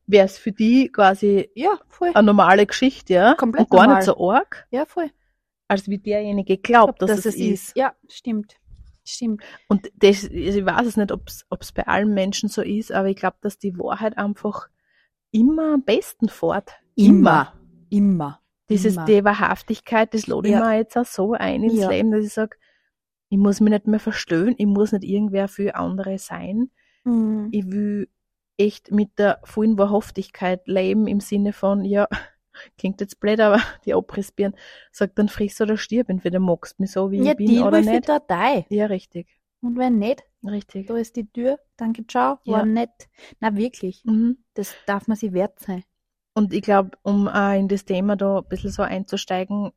wäre 0.07 0.25
es 0.27 0.37
für 0.39 0.51
die 0.51 0.91
quasi 0.91 1.49
Ja, 1.55 1.79
voll. 1.89 2.11
eine 2.15 2.27
normale 2.27 2.67
Geschichte, 2.67 3.15
ja, 3.15 3.35
Komplett 3.35 3.65
und 3.67 3.71
gar 3.71 3.83
normal. 3.83 3.97
nicht 3.99 4.07
so 4.07 4.31
arg, 4.31 4.67
Ja, 4.73 4.85
voll. 4.87 5.11
als 5.69 5.89
wie 5.89 5.99
derjenige 5.99 6.59
glaubt, 6.59 7.01
dass, 7.01 7.25
es 7.25 7.37
ist. 7.37 7.77
Ja, 7.77 7.95
stimmt. 8.09 8.57
Stimmt. 9.05 9.43
Und 9.69 9.91
das, 9.97 10.25
ich 10.25 10.65
weiß 10.65 10.87
es 10.87 10.97
nicht, 10.97 11.13
ob 11.13 11.23
es 11.61 11.73
bei 11.73 11.87
allen 11.87 12.13
Menschen 12.13 12.49
so 12.49 12.61
ist, 12.63 12.91
aber 12.93 13.09
ich 13.09 13.17
glaube, 13.17 13.37
dass 13.41 13.57
die 13.59 13.79
Wahrheit 13.79 14.19
einfach 14.19 14.69
immer 15.33 15.75
am 15.75 15.83
besten 15.83 16.29
fährt. 16.29 16.73
Immer. 16.97 17.55
Immer. 17.91 18.41
Dieses, 18.69 18.95
Immer. 18.97 19.05
die 19.07 19.25
Wahrhaftigkeit, 19.25 20.15
das 20.15 20.27
lade 20.27 20.49
ich 20.49 20.55
Ja. 20.55 20.61
mir 20.69 20.77
jetzt 20.77 20.97
auch 20.97 21.05
so 21.05 21.33
ein 21.33 21.65
ins 21.65 21.75
Ja. 21.79 21.89
Leben, 21.91 22.11
dass 22.13 22.25
ich 22.25 22.33
sage, 22.33 22.57
ich 23.29 23.39
muss 23.39 23.61
mich 23.61 23.71
nicht 23.73 23.87
mehr 23.87 24.01
verstehen, 24.01 24.55
ich 24.59 24.67
muss 24.67 24.93
nicht 24.93 25.05
irgendwer 25.05 25.49
für 25.49 25.75
andere 25.75 26.19
sein. 26.19 26.71
Mhm. 27.05 27.49
Ich 27.53 27.67
will 27.71 28.09
echt 28.59 28.91
mit 28.93 29.19
der 29.19 29.41
vollen 29.45 29.79
Wahrhaftigkeit 29.79 30.67
leben 30.67 31.07
im 31.07 31.21
Sinne 31.21 31.53
von, 31.53 31.85
ja, 31.85 32.07
klingt 32.79 33.01
jetzt 33.01 33.19
blöd, 33.21 33.41
aber 33.41 33.57
die 33.87 33.95
Abrissbirnen 33.95 34.57
sagt 34.93 35.19
dann 35.19 35.29
friss 35.29 35.61
oder 35.61 35.77
stirb, 35.77 36.09
entweder 36.09 36.39
magst 36.41 36.79
du 36.79 36.83
mich 36.83 36.93
so, 36.93 37.11
wie 37.11 37.19
Ja, 37.23 37.33
ich 37.33 37.37
bin 37.39 37.47
die 37.47 37.59
oder 37.61 37.73
will 37.79 37.85
für 37.85 37.91
nicht. 37.91 38.09
Datei. 38.09 38.67
Ja, 38.69 38.87
richtig, 38.87 39.27
Und 39.63 39.79
wenn 39.79 39.99
nicht, 39.99 40.23
richtig. 40.45 40.87
da 40.87 40.97
ist 40.97 41.17
die 41.17 41.31
Tür. 41.31 41.59
Danke, 41.77 42.07
ciao. 42.07 42.39
War 42.45 42.61
Ja. 42.61 42.65
nett. 42.65 43.09
Na, 43.41 43.57
wirklich. 43.57 44.05
Mhm. 44.05 44.39
Das 44.55 44.75
darf 44.87 45.09
man 45.09 45.17
sich 45.17 45.33
wert 45.33 45.59
sein. 45.61 45.85
Und 46.35 46.53
ich 46.55 46.63
glaube, 46.63 46.91
um 47.03 47.29
auch 47.29 47.55
in 47.59 47.69
das 47.69 47.85
Thema 47.85 48.17
da 48.17 48.39
ein 48.39 48.49
bisschen 48.49 48.71
so 48.71 48.83
einzusteigen, 48.83 49.73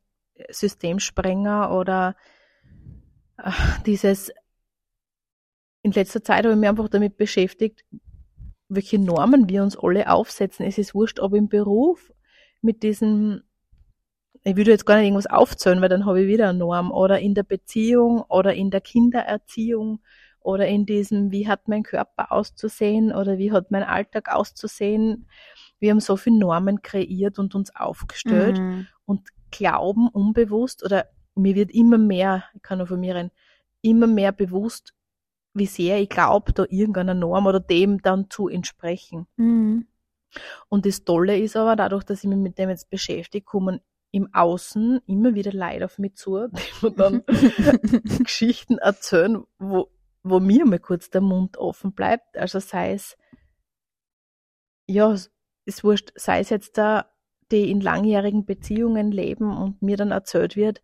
Systemsprenger 0.50 1.72
oder 1.76 2.16
ach, 3.36 3.82
dieses, 3.82 4.32
in 5.82 5.92
letzter 5.92 6.22
Zeit 6.22 6.44
habe 6.44 6.54
ich 6.54 6.60
mich 6.60 6.68
einfach 6.68 6.88
damit 6.88 7.16
beschäftigt, 7.16 7.84
welche 8.68 8.98
Normen 8.98 9.48
wir 9.48 9.62
uns 9.62 9.76
alle 9.76 10.10
aufsetzen. 10.10 10.66
Es 10.66 10.78
ist 10.78 10.94
wurscht, 10.94 11.20
ob 11.20 11.34
im 11.34 11.48
Beruf 11.48 12.12
mit 12.62 12.82
diesem, 12.82 13.42
ich 14.42 14.56
würde 14.56 14.70
jetzt 14.70 14.86
gar 14.86 14.96
nicht 14.96 15.06
irgendwas 15.06 15.26
aufzählen, 15.26 15.80
weil 15.80 15.88
dann 15.88 16.06
habe 16.06 16.22
ich 16.22 16.28
wieder 16.28 16.48
eine 16.48 16.58
Norm, 16.58 16.90
oder 16.90 17.20
in 17.20 17.34
der 17.34 17.42
Beziehung 17.42 18.22
oder 18.22 18.54
in 18.54 18.70
der 18.70 18.80
Kindererziehung 18.80 20.00
oder 20.44 20.68
in 20.68 20.86
diesem, 20.86 21.30
wie 21.32 21.48
hat 21.48 21.68
mein 21.68 21.82
Körper 21.82 22.30
auszusehen 22.30 23.12
oder 23.12 23.38
wie 23.38 23.50
hat 23.50 23.70
mein 23.70 23.82
Alltag 23.82 24.32
auszusehen. 24.32 25.26
Wir 25.80 25.90
haben 25.90 26.00
so 26.00 26.16
viele 26.16 26.38
Normen 26.38 26.82
kreiert 26.82 27.38
und 27.38 27.54
uns 27.54 27.74
aufgestellt 27.74 28.58
Mhm. 28.58 28.86
und 29.06 29.28
glauben 29.50 30.08
unbewusst 30.08 30.84
oder 30.84 31.06
mir 31.34 31.54
wird 31.54 31.72
immer 31.72 31.98
mehr, 31.98 32.44
ich 32.54 32.62
kann 32.62 32.78
nur 32.78 32.86
von 32.86 33.00
mir 33.00 33.14
reden, 33.14 33.30
immer 33.82 34.06
mehr 34.06 34.32
bewusst, 34.32 34.94
wie 35.54 35.66
sehr 35.66 36.00
ich 36.00 36.08
glaube, 36.08 36.52
da 36.52 36.64
irgendeiner 36.68 37.14
Norm 37.14 37.46
oder 37.46 37.60
dem 37.60 38.02
dann 38.02 38.28
zu 38.28 38.48
entsprechen. 38.48 39.26
Mhm. 39.36 39.86
Und 40.68 40.84
das 40.84 41.04
Tolle 41.04 41.38
ist 41.38 41.56
aber, 41.56 41.76
dadurch, 41.76 42.04
dass 42.04 42.22
ich 42.22 42.28
mich 42.28 42.38
mit 42.38 42.58
dem 42.58 42.68
jetzt 42.68 42.90
beschäftige, 42.90 43.44
kommen 43.44 43.80
im 44.10 44.32
Außen 44.32 45.00
immer 45.06 45.34
wieder 45.34 45.52
Leute 45.52 45.84
auf 45.86 45.98
mich 45.98 46.16
zu, 46.16 46.48
die 46.48 46.86
mir 46.86 46.90
dann 46.92 47.22
Geschichten 48.24 48.78
erzählen, 48.78 49.42
wo, 49.58 49.88
wo 50.24 50.40
mir 50.40 50.64
mal 50.66 50.80
kurz 50.80 51.10
der 51.10 51.20
Mund 51.20 51.58
offen 51.58 51.92
bleibt. 51.92 52.36
Also 52.36 52.58
sei 52.58 52.94
es, 52.94 53.16
ja, 54.88 55.12
es 55.12 55.30
ist 55.66 55.84
wurscht, 55.84 56.12
sei 56.16 56.40
es 56.40 56.50
jetzt 56.50 56.78
da, 56.78 57.10
die 57.52 57.70
in 57.70 57.80
langjährigen 57.80 58.46
Beziehungen 58.46 59.12
leben 59.12 59.56
und 59.56 59.82
mir 59.82 59.96
dann 59.96 60.10
erzählt 60.10 60.56
wird, 60.56 60.82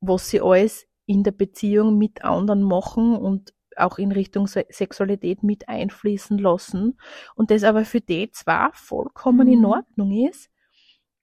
was 0.00 0.30
sie 0.30 0.40
alles 0.40 0.86
in 1.06 1.22
der 1.22 1.32
Beziehung 1.32 1.98
mit 1.98 2.24
anderen 2.24 2.62
machen 2.62 3.16
und 3.16 3.54
auch 3.76 3.98
in 3.98 4.12
Richtung 4.12 4.46
Se 4.46 4.66
Sexualität 4.70 5.42
mit 5.42 5.68
einfließen 5.68 6.38
lassen. 6.38 6.98
Und 7.34 7.50
das 7.50 7.64
aber 7.64 7.84
für 7.84 8.00
die 8.00 8.30
zwar 8.30 8.72
vollkommen 8.72 9.48
in 9.48 9.60
Mhm. 9.60 9.66
Ordnung 9.66 10.12
ist, 10.28 10.50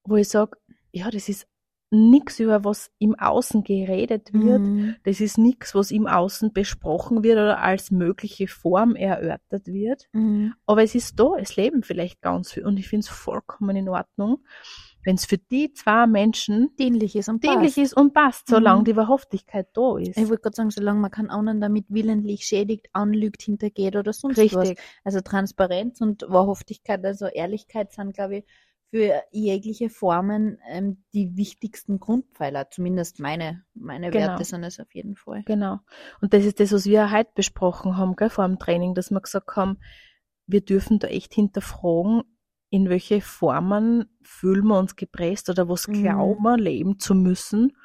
wo 0.03 0.15
ich 0.15 0.29
sage, 0.29 0.57
ja, 0.91 1.09
das 1.09 1.29
ist 1.29 1.47
nichts, 1.89 2.39
über 2.39 2.63
was 2.65 2.91
im 2.99 3.15
Außen 3.17 3.63
geredet 3.63 4.33
wird. 4.33 4.59
Mhm. 4.61 4.95
Das 5.03 5.21
ist 5.21 5.37
nichts, 5.37 5.73
was 5.73 5.91
im 5.91 6.05
Außen 6.07 6.51
besprochen 6.53 7.23
wird 7.23 7.37
oder 7.37 7.59
als 7.59 7.91
mögliche 7.91 8.47
Form 8.47 8.95
erörtert 8.95 9.67
wird. 9.67 10.03
Mhm. 10.11 10.53
Aber 10.65 10.83
es 10.83 10.95
ist 10.95 11.19
da, 11.19 11.31
es 11.39 11.55
leben 11.55 11.83
vielleicht 11.83 12.21
ganz 12.21 12.51
viel. 12.51 12.65
Und 12.65 12.77
ich 12.77 12.87
finde 12.89 13.05
es 13.05 13.09
vollkommen 13.09 13.75
in 13.77 13.87
Ordnung, 13.87 14.39
wenn 15.05 15.15
es 15.15 15.25
für 15.25 15.37
die 15.37 15.71
zwei 15.71 16.05
Menschen 16.07 16.75
Dienlich 16.77 17.15
ist 17.15 17.29
und 17.29 17.41
dienlich 17.43 17.75
passt. 17.75 17.77
ist 17.77 17.93
und 17.95 18.13
passt, 18.13 18.47
solange 18.49 18.81
Mhm. 18.81 18.85
die 18.85 18.95
Wahrhaftigkeit 18.97 19.67
da 19.73 19.97
ist. 19.97 20.17
Ich 20.17 20.27
wollte 20.27 20.41
gerade 20.41 20.55
sagen, 20.57 20.71
solange 20.71 20.99
man 20.99 21.11
keinen 21.11 21.29
anderen 21.29 21.61
damit 21.61 21.85
willentlich 21.87 22.43
schädigt, 22.43 22.89
anlügt, 22.91 23.41
hintergeht 23.43 23.95
oder 23.95 24.11
sonst 24.11 24.35
was. 24.37 24.43
Richtig. 24.43 24.79
Also 25.05 25.21
Transparenz 25.21 26.01
und 26.01 26.25
Wahrhaftigkeit, 26.27 27.05
also 27.05 27.27
Ehrlichkeit 27.27 27.93
sind, 27.93 28.13
glaube 28.13 28.39
ich, 28.39 28.45
für 28.89 29.21
jegliche 29.31 29.89
Formen 29.89 30.57
ähm, 30.69 31.03
die 31.13 31.35
wichtigsten 31.35 31.99
Grundpfeiler. 31.99 32.69
Zumindest 32.69 33.19
meine, 33.19 33.63
meine 33.73 34.09
Genau. 34.11 34.27
Werte 34.27 34.45
sind 34.45 34.63
es 34.63 34.79
auf 34.79 34.93
jeden 34.95 35.15
Fall. 35.15 35.43
Genau. 35.45 35.79
Und 36.21 36.33
das 36.33 36.45
ist 36.45 36.59
das, 36.59 36.71
was 36.71 36.85
wir 36.85 37.11
heute 37.11 37.31
besprochen 37.35 37.97
haben, 37.97 38.15
gell, 38.15 38.29
vor 38.29 38.47
dem 38.47 38.59
Training, 38.59 38.95
dass 38.95 39.11
wir 39.11 39.19
gesagt 39.21 39.55
haben, 39.55 39.77
wir 40.45 40.61
dürfen 40.61 40.99
da 40.99 41.07
echt 41.07 41.33
hinterfragen, 41.33 42.23
in 42.69 42.89
welche 42.89 43.21
Formen 43.21 44.05
fühlen 44.21 44.65
wir 44.67 44.79
uns 44.79 44.95
gepresst 44.95 45.49
oder 45.49 45.67
was 45.69 45.87
Mhm. 45.87 46.03
glauben 46.03 46.43
wir, 46.43 46.57
leben 46.57 46.99
zu 46.99 47.15
müssen 47.15 47.75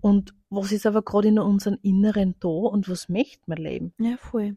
und 0.00 0.34
was 0.50 0.72
ist 0.72 0.86
aber 0.86 1.02
gerade 1.02 1.28
in 1.28 1.38
unserem 1.38 1.78
Inneren 1.82 2.34
da 2.40 2.48
und 2.48 2.88
was 2.88 3.08
möchten 3.08 3.50
wir 3.50 3.56
leben. 3.56 3.92
Ja, 3.98 4.16
voll. 4.16 4.56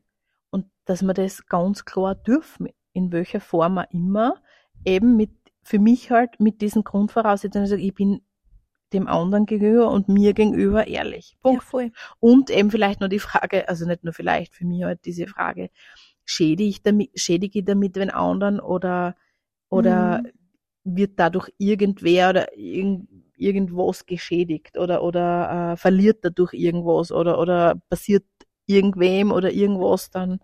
Und 0.50 0.66
dass 0.86 1.02
wir 1.04 1.14
das 1.14 1.46
ganz 1.48 1.86
klar 1.86 2.16
dürfen, 2.16 2.70
in 2.94 3.12
welcher 3.12 3.40
Form 3.40 3.78
auch 3.78 3.90
immer, 3.92 4.42
eben 4.86 5.16
mit, 5.16 5.32
für 5.68 5.80
mich 5.80 6.12
halt 6.12 6.40
mit 6.40 6.62
diesen 6.62 6.84
Grundvoraussetzungen, 6.84 7.66
also 7.66 7.76
ich 7.76 7.94
bin 7.94 8.22
dem 8.94 9.08
anderen 9.08 9.46
gegenüber 9.46 9.92
und 9.92 10.08
mir 10.10 10.34
gegenüber 10.34 10.88
ehrlich. 10.88 11.34
Ja, 11.34 11.42
Punkt. 11.42 11.64
voll. 11.64 11.92
Und 12.20 12.50
eben 12.50 12.72
vielleicht 12.72 13.02
nur 13.02 13.10
die 13.10 13.20
Frage, 13.20 13.68
also 13.68 13.86
nicht 13.86 14.04
nur 14.04 14.14
vielleicht, 14.14 14.56
für 14.56 14.66
mich 14.66 14.84
halt 14.84 15.06
diese 15.06 15.28
Frage, 15.28 15.70
schädige 16.26 16.70
ich 16.70 16.84
damit, 16.84 17.12
schädige 17.20 17.60
ich 17.60 17.66
damit 17.66 17.96
den 17.98 18.10
anderen 18.12 18.60
oder, 18.62 19.16
oder 19.70 20.24
Mhm. 20.24 20.32
wird 20.86 21.14
dadurch 21.20 21.50
irgendwer 21.58 22.30
oder 22.30 22.58
irgend, 22.58 23.10
irgendwas 23.38 24.06
geschädigt 24.06 24.78
oder, 24.78 25.04
oder 25.04 25.74
äh, 25.74 25.78
verliert 25.78 26.20
dadurch 26.24 26.54
irgendwas 26.54 27.12
oder, 27.12 27.40
oder 27.40 27.76
passiert 27.90 28.26
irgendwem 28.68 29.32
oder 29.32 29.52
irgendwas 29.52 30.10
dann 30.12 30.40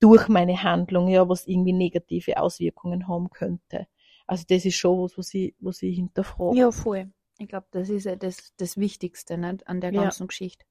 durch 0.00 0.28
meine 0.28 0.62
Handlung, 0.62 1.08
ja, 1.08 1.28
was 1.28 1.46
irgendwie 1.46 1.72
negative 1.72 2.38
Auswirkungen 2.38 3.08
haben 3.08 3.30
könnte. 3.30 3.86
Also 4.26 4.44
das 4.48 4.64
ist 4.64 4.76
schon 4.76 5.02
was, 5.02 5.18
was 5.18 5.34
ich, 5.34 5.54
was 5.60 5.82
ich 5.82 5.96
hinterfrage. 5.96 6.58
Ja, 6.58 6.70
voll. 6.70 7.10
Ich 7.38 7.48
glaube, 7.48 7.66
das 7.72 7.88
ist 7.90 8.04
ja 8.04 8.16
das, 8.16 8.52
das 8.56 8.76
Wichtigste 8.76 9.36
nicht, 9.36 9.66
an 9.66 9.80
der 9.80 9.92
Ja. 9.92 10.02
ganzen 10.02 10.28
Geschichte. 10.28 10.64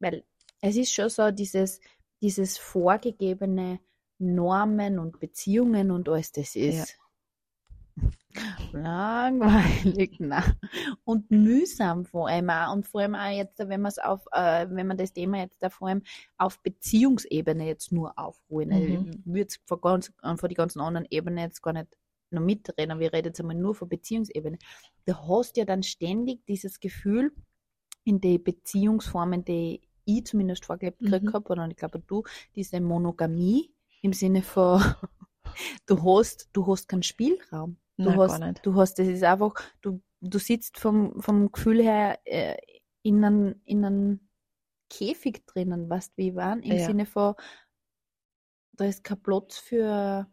Weil 0.00 0.24
es 0.60 0.76
ist 0.76 0.92
schon 0.92 1.08
so, 1.08 1.30
dieses, 1.30 1.80
dieses 2.20 2.58
vorgegebene 2.58 3.80
Normen 4.18 4.98
und 4.98 5.20
Beziehungen 5.20 5.90
und 5.90 6.08
alles, 6.08 6.32
das 6.32 6.56
ist 6.56 6.98
langweilig 8.72 10.16
na. 10.18 10.42
und 11.04 11.30
mühsam 11.30 12.04
vor 12.04 12.28
allem 12.28 12.50
auch. 12.50 12.72
Und 12.72 12.86
vor 12.86 13.00
allem 13.00 13.14
auch 13.14 13.30
jetzt, 13.30 13.58
wenn 13.58 13.80
man 13.80 13.90
es 13.90 13.98
auf, 13.98 14.26
äh, 14.32 14.66
wenn 14.70 14.86
man 14.86 14.96
das 14.96 15.12
Thema 15.12 15.38
jetzt 15.38 15.62
da 15.62 15.70
vor 15.70 15.88
allem 15.88 16.02
auf 16.36 16.60
Beziehungsebene 16.60 17.66
jetzt 17.66 17.92
nur. 17.92 18.18
Also 18.18 18.38
Mhm. 18.50 19.10
Ich 19.24 19.32
würde 19.32 19.54
vor, 19.66 19.80
ganz, 19.80 20.12
äh, 20.22 20.36
vor 20.36 20.48
die 20.48 20.54
ganzen 20.54 20.80
anderen 20.80 21.06
Ebenen 21.10 21.38
jetzt 21.38 21.62
gar 21.62 21.72
nicht 21.72 21.96
noch 22.32 22.42
mitreden. 22.42 22.98
Wir 23.00 23.12
reden 23.12 23.28
jetzt 23.28 23.40
einmal 23.40 23.56
nur 23.56 23.74
von 23.74 23.88
Beziehungsebene. 23.88 24.58
Du 25.06 25.14
hast 25.28 25.56
ja 25.56 25.64
dann 25.64 25.82
ständig 25.82 26.44
dieses 26.46 26.80
Gefühl 26.80 27.32
in 28.04 28.20
die 28.20 28.38
Beziehungsformen, 28.38 29.44
die 29.44 29.82
ich 30.04 30.24
zumindest 30.24 30.64
vorgelebt 30.64 31.02
Mhm. 31.02 31.32
habe, 31.32 31.48
oder 31.50 31.68
ich 31.68 31.76
glaube 31.76 32.00
du, 32.00 32.22
diese 32.54 32.80
Monogamie 32.80 33.72
im 34.02 34.12
Sinne 34.12 34.42
von, 34.42 34.80
du 35.86 36.02
hast, 36.02 36.48
du 36.52 36.66
hast 36.66 36.88
keinen 36.88 37.02
Spielraum. 37.02 37.76
Du 38.02 38.10
Nein, 38.10 38.18
hast, 38.18 38.40
gar 38.40 38.46
nicht. 38.48 38.66
du 38.66 38.74
hast, 38.76 38.98
das 38.98 39.08
ist 39.08 39.24
einfach, 39.24 39.54
du, 39.82 40.00
du 40.20 40.38
sitzt 40.38 40.78
vom, 40.78 41.20
vom 41.20 41.50
Gefühl 41.52 41.82
her 41.82 42.18
äh, 42.24 42.56
in 43.02 43.24
einem, 43.24 43.60
in 43.64 43.84
einem 43.84 44.20
Käfig 44.90 45.44
drinnen, 45.46 45.90
weißt 45.90 46.16
wie 46.16 46.28
ich 46.30 46.34
waren, 46.36 46.62
im 46.62 46.78
Ja. 46.78 46.86
Sinne 46.86 47.06
von, 47.06 47.34
da 48.72 48.84
ist 48.84 49.04
kein 49.04 49.20
Platz 49.22 49.58
für 49.58 50.26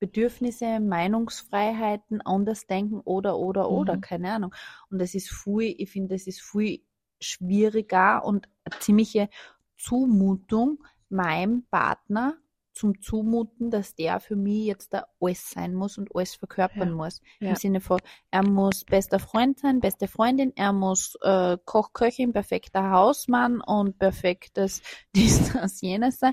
Bedürfnisse, 0.00 0.80
Meinungsfreiheiten, 0.80 2.20
Andersdenken 2.22 3.00
oder, 3.00 3.38
oder, 3.38 3.70
oder, 3.70 3.96
Mhm. 3.96 4.00
keine 4.00 4.32
Ahnung. 4.32 4.54
Und 4.90 5.00
das 5.00 5.14
ist 5.14 5.28
viel, 5.30 5.74
ich 5.78 5.90
finde, 5.90 6.14
das 6.16 6.26
ist 6.26 6.40
viel 6.42 6.80
schwieriger 7.20 8.24
und 8.24 8.48
eine 8.64 8.78
ziemliche 8.80 9.28
Zumutung 9.76 10.82
meinem 11.08 11.64
Partner 11.70 12.36
zum 12.72 13.02
Zumuten, 13.02 13.70
dass 13.70 13.94
der 13.94 14.20
für 14.20 14.36
mich 14.36 14.64
jetzt 14.64 14.94
da 14.94 15.04
alles 15.20 15.50
sein 15.50 15.74
muss 15.74 15.98
und 15.98 16.14
alles 16.14 16.34
verkörpern 16.36 16.90
Ja. 16.90 16.94
muss. 16.94 17.20
Ja. 17.40 17.48
Im 17.50 17.56
Sinne 17.56 17.80
von, 17.80 17.98
er 18.30 18.42
muss 18.48 18.84
bester 18.84 19.18
Freund 19.18 19.58
sein, 19.58 19.80
beste 19.80 20.06
Freundin, 20.08 20.52
er 20.56 20.72
muss 20.72 21.16
äh, 21.20 21.58
Koch, 21.64 21.92
Köchin, 21.92 22.32
perfekter 22.32 22.90
Hausmann 22.90 23.60
und 23.60 23.98
perfektes 23.98 24.82
dies, 25.14 25.52
das, 25.52 25.80
jenes 25.80 26.20
sein. 26.20 26.32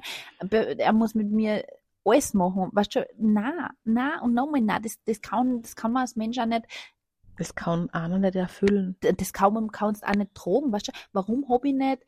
Er 0.50 0.94
muss 0.94 1.16
mit 1.16 1.32
mir 1.32 1.66
alles 2.08 2.34
machen. 2.34 2.70
Weißt 2.74 2.96
du, 2.96 3.06
na, 3.20 3.72
na 3.84 4.22
und 4.22 4.34
nochmal 4.34 4.62
na, 4.62 4.80
das, 4.80 4.98
das 5.06 5.22
kann, 5.22 5.62
das 5.62 5.76
kann 5.76 5.92
man 5.92 6.02
als 6.02 6.16
Mensch 6.16 6.38
auch 6.40 6.46
nicht, 6.46 6.66
Das 7.38 7.54
kann 7.56 7.90
einer 7.92 8.18
nicht 8.20 8.36
erfüllen. 8.36 8.96
das 9.02 9.34
kann 9.34 9.54
man 9.54 9.72
kannst 9.72 10.06
auch 10.06 10.16
nicht 10.16 10.32
drogen, 10.34 10.72
weißt 10.72 10.88
du, 10.88 10.92
warum 11.14 11.48
hab 11.50 11.66
ich 11.66 11.74
nicht, 11.74 12.04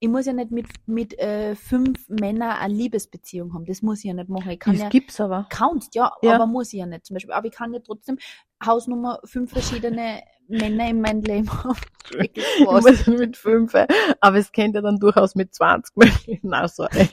ich 0.00 0.08
muss 0.08 0.26
ja 0.26 0.32
nicht 0.32 0.50
mit, 0.50 0.66
mit 0.86 1.16
äh, 1.20 1.54
fünf 1.54 2.08
Männern 2.08 2.50
eine 2.58 2.74
Liebesbeziehung 2.74 3.54
haben, 3.54 3.64
das 3.66 3.82
muss 3.82 3.98
ich 4.00 4.04
ja 4.06 4.14
nicht 4.14 4.28
machen. 4.28 4.50
Ich 4.50 4.58
kann 4.58 4.74
Das 4.74 4.82
ja, 4.82 4.88
gibt's 4.88 5.20
aber. 5.20 5.46
kannst, 5.48 5.94
ja, 5.94 6.10
Ja. 6.22 6.34
aber 6.34 6.46
muss 6.48 6.72
ich 6.72 6.80
ja 6.80 6.86
nicht 6.86 7.06
zum 7.06 7.14
Beispiel. 7.14 7.32
Aber 7.32 7.46
ich 7.46 7.52
kann 7.52 7.72
ja 7.72 7.78
trotzdem 7.78 8.18
Hausnummer 8.66 9.20
fünf 9.24 9.52
verschiedene 9.52 10.22
Männer 10.48 10.88
in 10.88 11.00
meinem 11.00 11.22
Leben 11.22 11.46
krass. 11.46 11.78
muss 12.58 13.06
mit 13.06 13.36
fünf, 13.36 13.74
äh, 13.74 13.86
aber 14.20 14.38
es 14.38 14.52
kennt 14.52 14.74
ja 14.74 14.80
dann 14.80 14.98
durchaus 14.98 15.34
mit 15.34 15.54
20 15.54 15.96
möglichen. 15.96 16.52
Also, 16.52 16.84
ey. 16.84 17.08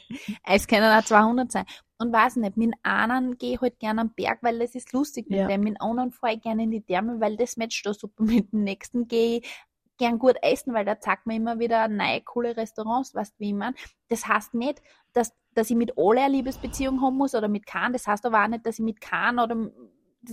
Es 0.46 0.68
können 0.68 0.92
auch 0.92 1.04
200 1.04 1.52
sein. 1.52 1.66
Und 2.00 2.14
weiß 2.14 2.38
nicht, 2.38 2.58
mit 2.58 2.74
einem 2.84 3.38
gehe 3.38 3.56
ich 3.56 3.62
halt 3.62 3.80
gerne 3.80 4.02
am 4.02 4.14
Berg, 4.14 4.40
weil 4.42 4.60
das 4.60 4.74
ist 4.74 4.94
lustig 4.94 5.30
mit 5.30 5.40
Ja. 5.40 5.48
dem. 5.48 5.62
Mit 5.62 5.82
anderen 5.82 6.12
fahre 6.12 6.34
ich 6.36 6.42
gerne 6.42 6.64
in 6.64 6.72
die 6.72 6.82
Therme, 6.82 7.20
weil 7.20 7.36
das 7.38 7.58
matcht 7.58 7.86
da 7.86 7.94
super. 7.94 8.24
Mit 8.24 8.52
dem 8.54 8.64
nächsten 8.64 9.08
gehe 9.08 9.40
ich 9.40 9.50
gern 9.98 10.18
gut 10.18 10.38
essen, 10.42 10.74
weil 10.74 10.86
da 10.86 11.00
zeigt 11.00 11.28
mir 11.28 11.36
immer 11.36 11.60
wieder 11.60 11.88
neue, 11.90 12.22
coole 12.22 12.56
Restaurants, 12.56 13.14
weißt 13.14 13.34
du, 13.36 13.40
wie 13.40 13.50
ich 13.50 13.54
mein. 13.54 13.76
Das 14.08 14.26
heißt 14.28 14.54
nicht, 14.54 14.82
dass, 15.12 15.34
dass 15.54 15.70
ich 15.70 15.76
mit 15.76 15.98
alle 15.98 16.22
eine 16.22 16.36
Liebesbeziehung 16.36 17.02
haben 17.02 17.18
muss 17.18 17.36
oder 17.36 17.50
mit 17.50 17.66
keinem. 17.66 17.92
Das 17.94 18.08
heißt 18.08 18.26
aber 18.26 18.44
auch 18.44 18.48
nicht, 18.48 18.66
dass 18.66 18.80
ich 18.80 18.86
mit 18.86 19.02
keinem 19.02 19.40
oder 19.40 19.56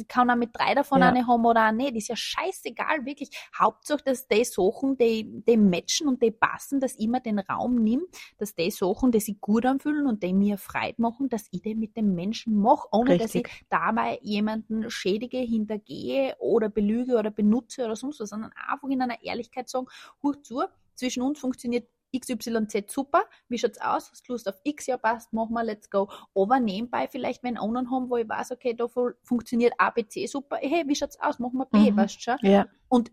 kann 0.08 0.30
auch 0.30 0.36
mit 0.36 0.50
drei 0.52 0.74
davon 0.74 1.02
Ja. 1.02 1.02
eine 1.02 1.26
haben 1.26 1.44
oder 1.44 1.68
auch 1.68 1.72
nicht. 1.72 1.94
Ist 1.96 2.08
ja 2.08 2.16
scheißegal, 2.16 3.04
wirklich. 3.04 3.30
Hauptsache, 3.58 4.02
dass 4.04 4.26
die 4.28 4.44
Sachen, 4.44 4.96
die, 4.98 5.42
die 5.46 5.56
matchen 5.56 6.08
und 6.08 6.22
die 6.22 6.30
passen, 6.30 6.80
dass 6.80 6.96
ich 6.98 7.08
mir 7.08 7.20
den 7.20 7.38
Raum 7.38 7.76
nimm, 7.76 8.06
dass 8.38 8.54
die 8.54 8.70
Sachen, 8.70 9.12
die 9.12 9.20
sich 9.20 9.40
gut 9.40 9.64
anfühlen 9.66 10.06
und 10.06 10.22
die 10.22 10.32
mir 10.32 10.58
Freude 10.58 11.00
machen, 11.00 11.28
dass 11.28 11.48
ich 11.50 11.62
die 11.62 11.74
mit 11.74 11.96
dem 11.96 12.14
Menschen 12.14 12.56
mache, 12.60 12.88
ohne 12.92 13.16
dass 13.16 13.34
Richtig. 13.34 13.34
ich 13.34 13.48
dabei 13.68 14.18
jemanden 14.22 14.90
schädige, 14.90 15.38
hintergehe 15.38 16.36
oder 16.38 16.68
belüge 16.68 17.16
oder 17.18 17.30
benutze 17.30 17.84
oder 17.84 17.96
sonst 17.96 18.20
was, 18.20 18.30
sondern 18.30 18.52
einfach 18.68 18.88
in 18.88 19.02
einer 19.02 19.22
Ehrlichkeit 19.22 19.68
sagen, 19.68 19.86
huch 20.22 20.36
zu, 20.42 20.62
zwischen 20.94 21.22
uns 21.22 21.38
funktioniert 21.38 21.88
XYZ 22.18 22.90
super, 22.92 23.24
wie 23.48 23.58
schaut's 23.58 23.80
aus? 23.80 24.10
Hast 24.10 24.28
du 24.28 24.32
Lust 24.32 24.48
auf 24.48 24.58
X? 24.64 24.86
Ja, 24.86 24.96
passt, 24.96 25.32
machen 25.32 25.52
wir, 25.54 25.64
let's 25.64 25.90
go. 25.90 26.08
Aber 26.34 26.60
nebenbei 26.60 27.08
vielleicht, 27.08 27.42
wenn 27.42 27.56
anderen 27.58 27.90
haben, 27.90 28.08
wo 28.10 28.16
ich 28.16 28.28
weiß, 28.28 28.52
okay, 28.52 28.74
da 28.74 28.88
fu- 28.88 29.12
funktioniert 29.22 29.74
ABC 29.78 30.26
super, 30.26 30.56
hey, 30.60 30.84
wie 30.86 30.94
schaut's 30.94 31.18
aus? 31.20 31.38
Machen 31.38 31.58
wir 31.58 31.66
B, 31.66 31.90
Mhm. 31.90 31.96
weißt 31.96 32.16
du 32.16 32.20
schon? 32.20 32.36
Ja, 32.42 32.66
Und 32.88 33.12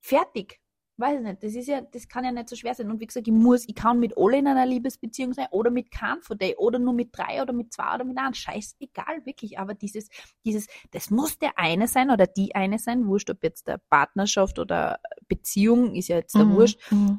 fertig. 0.00 0.60
Weiß 1.00 1.16
ich 1.18 1.22
nicht, 1.24 1.44
das 1.44 1.54
ist 1.54 1.68
ja, 1.68 1.80
das 1.80 2.08
kann 2.08 2.24
ja 2.24 2.32
nicht 2.32 2.48
so 2.48 2.56
schwer 2.56 2.74
sein. 2.74 2.90
Und 2.90 2.98
wie 2.98 3.06
gesagt, 3.06 3.28
ich 3.28 3.32
muss, 3.32 3.68
ich 3.68 3.76
kann 3.76 4.00
mit 4.00 4.18
alle 4.18 4.38
in 4.38 4.48
einer 4.48 4.66
Liebesbeziehung 4.66 5.32
sein 5.32 5.46
oder 5.52 5.70
mit 5.70 5.92
keinem 5.92 6.22
von 6.22 6.36
denen 6.36 6.56
oder 6.58 6.80
nur 6.80 6.92
mit 6.92 7.16
drei 7.16 7.40
oder 7.40 7.52
mit 7.52 7.72
zwei 7.72 7.94
oder 7.94 8.02
mit 8.04 8.18
einem. 8.18 8.34
Scheißegal, 8.34 9.24
wirklich. 9.24 9.60
Aber 9.60 9.74
dieses, 9.74 10.08
dieses, 10.44 10.66
das 10.90 11.10
muss 11.10 11.38
der 11.38 11.56
eine 11.56 11.86
sein 11.86 12.10
oder 12.10 12.26
die 12.26 12.56
eine 12.56 12.80
sein, 12.80 13.06
wurscht, 13.06 13.30
ob 13.30 13.44
jetzt 13.44 13.68
der 13.68 13.78
Partnerschaft 13.78 14.58
oder 14.58 14.98
Beziehung, 15.28 15.94
ist 15.94 16.08
ja 16.08 16.16
jetzt 16.16 16.34
der 16.34 16.46
Mhm. 16.46 16.54
Wurscht. 16.54 16.80
Mhm. 16.90 17.18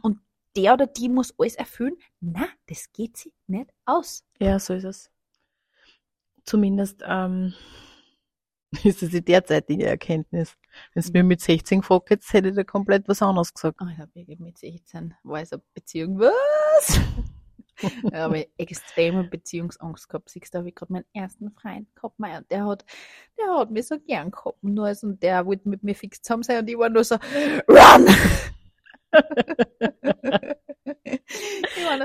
Der 0.55 0.73
oder 0.73 0.87
die 0.87 1.09
muss 1.09 1.33
alles 1.37 1.55
erfüllen. 1.55 1.95
Na, 2.19 2.47
das 2.67 2.91
geht 2.91 3.17
sich 3.17 3.33
nicht 3.47 3.69
aus. 3.85 4.23
Ja, 4.39 4.59
so 4.59 4.73
ist 4.73 4.83
es. 4.83 5.11
Zumindest 6.43 7.03
ähm, 7.05 7.53
ist 8.83 9.03
es 9.03 9.11
die 9.11 9.23
derzeitige 9.23 9.85
Erkenntnis. 9.85 10.55
Wenn 10.93 11.01
es 11.01 11.11
mir 11.11 11.23
mit 11.23 11.41
16 11.41 11.81
gefragt 11.81 12.09
hättest, 12.09 12.33
hätte 12.33 12.49
ich 12.49 12.55
da 12.55 12.63
komplett 12.63 13.07
was 13.07 13.21
anderes 13.21 13.53
gesagt. 13.53 13.79
Oh, 13.81 13.87
ich 13.91 13.97
habe 13.97 14.11
mit 14.37 14.57
16 14.57 15.13
war 15.23 15.41
ich 15.41 15.49
so 15.49 15.57
Beziehung, 15.73 16.19
was? 16.19 16.99
da 18.11 18.23
habe 18.23 18.39
ich 18.39 18.49
extreme 18.57 19.23
Beziehungsangst 19.23 20.09
gehabt. 20.09 20.29
Siehst 20.29 20.47
du, 20.47 20.51
da 20.51 20.59
habe 20.59 20.69
ich 20.69 20.75
gerade 20.75 20.93
meinen 20.93 21.05
ersten 21.13 21.51
Freund 21.51 21.87
gehabt. 21.95 22.19
Mei, 22.19 22.37
und 22.37 22.49
der 22.51 22.65
hat, 22.65 22.85
der 23.37 23.57
hat 23.57 23.71
mich 23.71 23.87
so 23.87 23.99
gern 23.99 24.31
gehabt. 24.31 24.63
Nur 24.63 24.85
also, 24.85 25.07
und 25.07 25.23
der 25.23 25.45
wollte 25.45 25.69
mit 25.69 25.83
mir 25.83 25.95
fix 25.95 26.21
zusammen 26.21 26.43
sein 26.43 26.59
und 26.59 26.69
ich 26.69 26.77
war 26.77 26.89
nur 26.89 27.03
so, 27.03 27.15
run! 27.67 28.07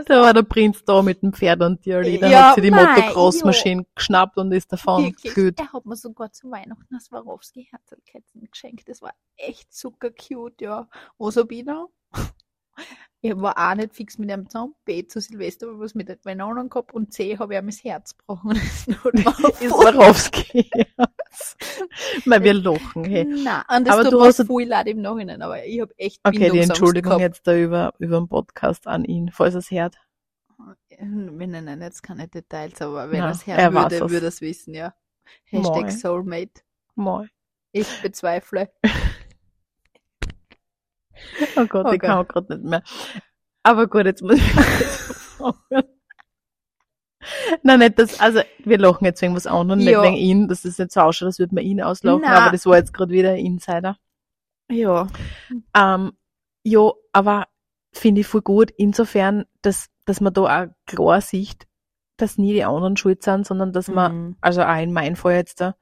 Da 0.06 0.20
war 0.20 0.34
der 0.34 0.42
Prinz 0.42 0.84
da 0.84 1.02
mit 1.02 1.23
dem 1.23 1.32
Pferd 1.32 1.61
und 1.62 1.84
die 1.84 1.92
Alida 1.94 2.28
Ja, 2.28 2.49
hat 2.49 2.54
sie 2.56 2.61
die 2.62 2.70
Motocross-Maschine 2.70 3.87
geschnappt 3.94 4.37
und 4.38 4.52
ist 4.52 4.73
davon 4.73 5.04
Wirklich. 5.04 5.58
Er 5.58 5.73
hat 5.73 5.87
mir 5.87 5.96
sogar 5.96 6.32
zu 6.32 6.50
Weihnachten 6.50 6.87
das 6.90 7.06
Swarovski 7.06 7.68
Herzlketten 7.70 8.49
geschenkt. 8.50 8.88
Das 8.88 9.02
war 9.02 9.14
echt 9.37 9.75
super 9.75 10.11
cute, 10.11 10.61
ja. 10.62 10.88
Was 11.18 11.37
hab 11.37 11.50
ich 11.52 11.66
war 13.40 13.56
auch 13.56 13.75
nicht 13.75 13.94
fix 13.94 14.18
mit 14.18 14.30
einem 14.30 14.50
zusammen. 14.50 14.75
B 14.84 15.06
zu 15.06 15.18
Silvester 15.20 15.73
ich 15.73 15.78
was 15.78 15.94
mit 15.94 16.08
den 16.08 16.40
anderen 16.40 16.68
gehabt 16.68 16.92
und 16.92 17.12
C 17.12 17.38
habe 17.38 17.54
ich 17.54 17.61
ihm 17.61 17.66
das 17.66 17.82
Herz 17.82 18.16
gebrochen. 18.16 18.61
Das 19.25 19.38
Ist 19.61 19.70
Swarovski. 19.70 20.70
Mal 22.25 22.43
wir 22.43 22.55
lochen, 22.55 23.05
hey. 23.05 23.25
Nein, 23.25 23.63
und 23.77 23.87
das 23.87 23.95
Aber 23.99 24.11
du 24.11 24.21
hast- 24.23 24.47
voll 24.47 24.65
leid 24.65 24.87
im 24.89 25.01
Nachhinein, 25.03 25.43
aber 25.43 25.65
ich 25.65 25.81
habe 25.81 25.93
echt 25.99 26.21
Okay, 26.25 26.51
die 26.51 26.59
Entschuldigung 26.61 27.19
gehabt. 27.19 27.23
jetzt 27.37 27.47
da 27.47 27.57
über, 27.57 27.93
über 27.99 28.19
den 28.19 28.29
Podcast 28.29 28.87
an 28.87 29.05
ihn, 29.05 29.31
falls 29.31 29.55
er 29.55 29.59
es 29.59 29.71
hört. 29.71 29.97
Wir 30.99 31.47
nennen 31.47 31.81
jetzt 31.83 32.03
keine 32.03 32.29
Details, 32.29 32.81
aber 32.81 33.11
wenn 33.11 33.19
Na, 33.19 33.27
er 33.27 33.31
es 33.33 33.47
er 33.47 33.57
hören 33.63 33.75
weiß 33.75 33.93
würde, 33.93 34.11
würde 34.11 34.27
er 34.27 34.29
es 34.29 34.41
wissen, 34.41 34.75
ja. 34.75 34.95
Hashtag 35.45 35.83
Moi. 35.83 35.91
Soulmate. 35.91 36.63
Mal. 36.95 37.29
Ich 37.73 37.89
bezweifle. 38.03 38.71
Oh 41.57 41.65
Gott, 41.67 41.87
Oh 41.87 41.93
ich 41.93 42.01
Gott. 42.01 42.09
kann 42.11 42.27
gerade 42.29 42.57
nicht 42.59 42.65
mehr. 42.69 42.83
Aber 43.63 43.87
gut, 43.87 44.05
jetzt 44.05 44.23
muss 44.23 44.37
ich. 44.37 44.45
Nein, 47.62 47.78
nicht 47.81 47.99
das, 47.99 48.21
also 48.21 48.40
wir 48.64 48.78
lachen 48.78 49.04
jetzt 49.04 49.23
wegen 49.23 49.35
was 49.35 49.47
anderem, 49.47 49.78
nicht 49.81 49.90
Ja. 49.90 50.02
wegen 50.02 50.16
ihn, 50.16 50.49
dass 50.49 50.64
es 50.64 50.78
nicht 50.78 50.93
so 50.93 51.00
ausschaut, 51.00 51.26
als 51.26 51.38
würde 51.38 51.54
man 51.54 51.64
ihn 51.64 51.81
auslachen, 51.83 52.23
Na. 52.23 52.43
aber 52.43 52.52
das 52.52 52.66
war 52.66 52.76
jetzt 52.76 52.93
gerade 52.95 53.13
wieder 53.13 53.30
ein 53.30 53.39
Insider. 53.45 53.97
Ja. 54.71 55.06
Ähm, 55.76 56.13
ja, 56.65 56.91
aber 57.13 57.47
finde 57.93 58.23
ich 58.23 58.26
voll 58.26 58.43
gut, 58.43 58.71
insofern, 58.76 59.45
dass, 59.63 59.89
dass 60.06 60.21
man 60.21 60.32
da 60.32 60.43
auch 60.65 60.67
klar 60.87 61.21
sieht, 61.21 61.67
dass 62.17 62.39
nie 62.39 62.52
die 62.52 62.65
anderen 62.65 62.97
schuld 62.97 63.23
sind, 63.23 63.47
sondern 63.47 63.73
dass 63.73 63.89
man, 63.89 64.17
Mhm. 64.28 64.37
also 64.41 64.63
auch 64.63 64.78
in 64.82 64.93
meinem 64.93 65.17
Fall 65.17 65.34
jetzt 65.34 65.60
da, 65.60 65.75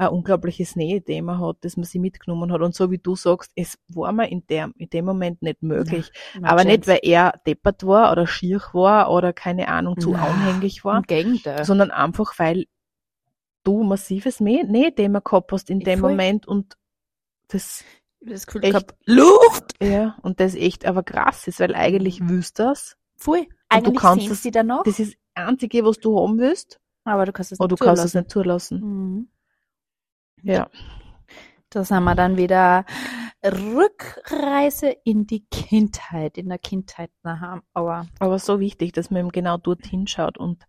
ein 0.00 0.08
unglaubliches 0.08 0.76
Nähe-Thema 0.76 1.38
hat, 1.38 1.58
dass 1.60 1.76
man 1.76 1.84
sie 1.84 1.98
mitgenommen 1.98 2.50
hat. 2.52 2.62
Und 2.62 2.74
so 2.74 2.90
wie 2.90 2.96
du 2.98 3.16
sagst, 3.16 3.52
es 3.54 3.78
war 3.88 4.12
mir 4.12 4.28
in, 4.30 4.46
der, 4.46 4.70
in 4.78 4.88
dem 4.88 5.04
Moment 5.04 5.42
nicht 5.42 5.62
möglich. 5.62 6.10
Aber 6.42 6.64
nicht, 6.64 6.86
weil 6.86 7.00
er 7.02 7.34
deppert 7.46 7.86
war 7.86 8.10
oder 8.10 8.26
schier 8.26 8.62
war 8.72 9.10
oder 9.10 9.32
keine 9.34 9.68
Ahnung, 9.68 10.00
zu 10.00 10.12
Na, 10.12 10.26
anhänglich 10.26 10.84
war, 10.84 10.96
Im 10.96 11.02
Gegenteil. 11.02 11.64
sondern 11.66 11.90
einfach, 11.90 12.38
weil 12.38 12.64
du 13.62 13.82
massives 13.82 14.40
Nähthema 14.40 15.20
gehabt 15.20 15.52
hast 15.52 15.68
in 15.68 15.80
Ja, 15.80 15.84
dem 15.84 16.00
voll. 16.00 16.10
Moment 16.12 16.48
und 16.48 16.76
das, 17.48 17.84
das 18.20 18.46
Gefühl 18.46 18.64
echt- 18.64 18.72
gehabt, 18.72 18.94
Luft! 19.04 19.74
ja, 19.82 20.16
und 20.22 20.40
das 20.40 20.54
echt 20.54 20.86
aber 20.86 21.02
krass 21.02 21.46
ist, 21.46 21.60
weil 21.60 21.74
eigentlich 21.74 22.20
willst 22.22 22.58
du 22.58 22.62
das. 22.62 22.96
Voll. 23.16 23.40
Und 23.40 23.46
du 23.48 23.50
Eigentlich 23.68 23.96
kannst 24.00 24.30
es- 24.30 24.42
sie 24.42 24.50
danach, 24.50 24.82
Das 24.84 24.98
ist 24.98 25.16
das 25.34 25.46
Einzige, 25.46 25.84
was 25.84 25.98
du 25.98 26.18
haben 26.18 26.38
willst, 26.38 26.80
aber 27.04 27.26
du 27.26 27.32
kannst 27.32 27.52
es 27.52 27.60
aber 27.60 27.68
du 27.68 27.74
nicht 27.74 27.82
kannst 27.82 28.02
es 28.02 28.12
zulassen. 28.12 28.18
nicht 28.22 28.30
zulassen. 28.30 28.80
Mhm. 28.80 29.28
Ja. 30.42 30.68
Da 31.70 31.84
sind 31.84 32.04
wir 32.04 32.14
dann 32.14 32.36
wieder 32.36 32.84
Rückreise 33.44 34.94
in 35.04 35.26
die 35.26 35.46
Kindheit, 35.46 36.36
in 36.36 36.48
der 36.48 36.58
Kindheit 36.58 37.10
daheim. 37.22 37.62
Aber 37.72 38.06
Aber 38.18 38.38
so 38.38 38.60
wichtig, 38.60 38.92
dass 38.92 39.10
man 39.10 39.20
eben 39.20 39.32
genau 39.32 39.56
dorthin 39.56 40.06
schaut 40.06 40.36
und 40.36 40.66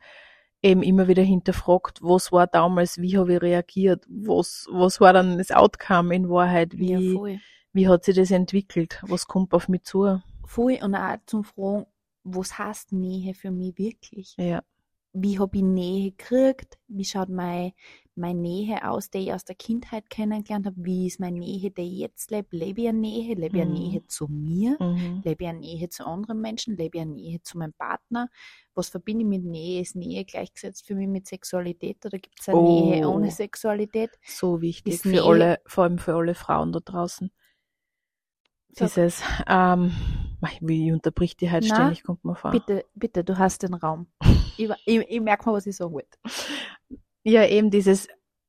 eben 0.61 0.83
immer 0.83 1.07
wieder 1.07 1.23
hinterfragt, 1.23 1.99
was 2.01 2.31
war 2.31 2.47
damals, 2.47 2.99
wie 2.99 3.17
habe 3.17 3.33
ich 3.33 3.41
reagiert, 3.41 4.05
was, 4.07 4.67
was 4.71 5.01
war 5.01 5.11
dann 5.11 5.37
das 5.37 5.51
Outcome 5.51 6.15
in 6.15 6.29
Wahrheit, 6.29 6.77
wie, 6.77 6.91
ja, 6.91 7.39
wie 7.73 7.87
hat 7.87 8.05
sich 8.05 8.15
das 8.15 8.31
entwickelt, 8.31 9.01
was 9.07 9.27
kommt 9.27 9.53
auf 9.53 9.67
mich 9.67 9.83
zu. 9.83 10.21
Voll. 10.45 10.77
Und 10.81 10.95
auch 10.95 11.17
zum 11.25 11.43
Fragen, 11.43 11.85
was 12.23 12.57
heißt 12.57 12.91
Nähe 12.91 13.33
für 13.33 13.51
mich 13.51 13.77
wirklich? 13.77 14.35
Ja, 14.37 14.61
Wie 15.13 15.39
habe 15.39 15.57
ich 15.57 15.63
Nähe 15.63 16.11
gekriegt? 16.11 16.77
Wie 16.87 17.05
schaut 17.05 17.29
meine, 17.29 17.73
meine 18.15 18.39
Nähe 18.39 18.87
aus, 18.89 19.09
die 19.09 19.19
ich 19.19 19.33
aus 19.33 19.45
der 19.45 19.55
Kindheit 19.55 20.09
kennengelernt 20.09 20.65
habe? 20.65 20.75
Wie 20.79 21.07
ist 21.07 21.19
meine 21.19 21.39
Nähe, 21.39 21.71
die 21.71 21.81
ich 21.81 21.99
jetzt 21.99 22.31
lebe? 22.31 22.55
Lebe 22.55 22.81
ich 22.81 22.87
eine 22.89 22.97
Nähe? 22.99 23.35
Lebe 23.35 23.57
ich 23.57 23.61
eine 23.63 23.71
Mhm. 23.71 23.77
Nähe 23.79 24.07
zu 24.07 24.27
mir? 24.27 24.77
mhm. 24.79 25.21
Lebe 25.23 25.43
ich 25.43 25.49
eine 25.49 25.59
Nähe 25.59 25.89
zu 25.89 26.05
anderen 26.05 26.41
Menschen? 26.41 26.75
Lebe 26.77 26.97
ich 26.97 27.01
eine 27.01 27.13
Nähe 27.13 27.41
zu 27.41 27.57
meinem 27.57 27.73
Partner? 27.73 28.29
Was 28.75 28.89
verbinde 28.89 29.23
ich 29.23 29.29
mit 29.29 29.43
Nähe? 29.43 29.81
Ist 29.81 29.95
Nähe 29.95 30.25
gleichgesetzt 30.25 30.85
für 30.85 30.95
mich 30.95 31.07
mit 31.07 31.27
Sexualität 31.27 32.05
oder 32.05 32.19
gibt 32.19 32.39
es 32.41 32.49
eine 32.49 32.59
Oh. 32.59 32.85
Nähe 32.91 33.09
ohne 33.09 33.31
Sexualität? 33.31 34.11
so 34.25 34.61
wichtig 34.61 34.93
Ist 34.95 35.03
für 35.03 35.09
Nähe- 35.09 35.23
alle, 35.25 35.59
vor 35.65 35.83
allem 35.85 35.97
für 35.97 36.13
alle 36.15 36.35
Frauen 36.35 36.71
da 36.71 36.79
draußen. 36.79 37.31
Dieses, 38.79 39.21
ähm, 39.47 39.91
wie 40.61 40.91
unterbricht 40.93 41.41
die 41.41 41.51
halt 41.51 41.65
Na, 41.67 41.75
ständig, 41.75 42.03
kommt 42.03 42.23
mir 42.23 42.35
vor. 42.35 42.51
Bitte, 42.51 42.85
bitte, 42.95 43.23
du 43.23 43.37
hast 43.37 43.63
den 43.63 43.73
Raum. 43.73 44.07
ich, 44.57 44.69
ich, 44.85 44.97
ich 45.09 45.21
merke 45.21 45.45
mal, 45.45 45.53
was 45.53 45.65
ich 45.65 45.75
sagen 45.75 45.93
wollte. 45.93 46.17
Ja, 47.23 47.45
eben 47.45 47.69
dieses 47.69 48.07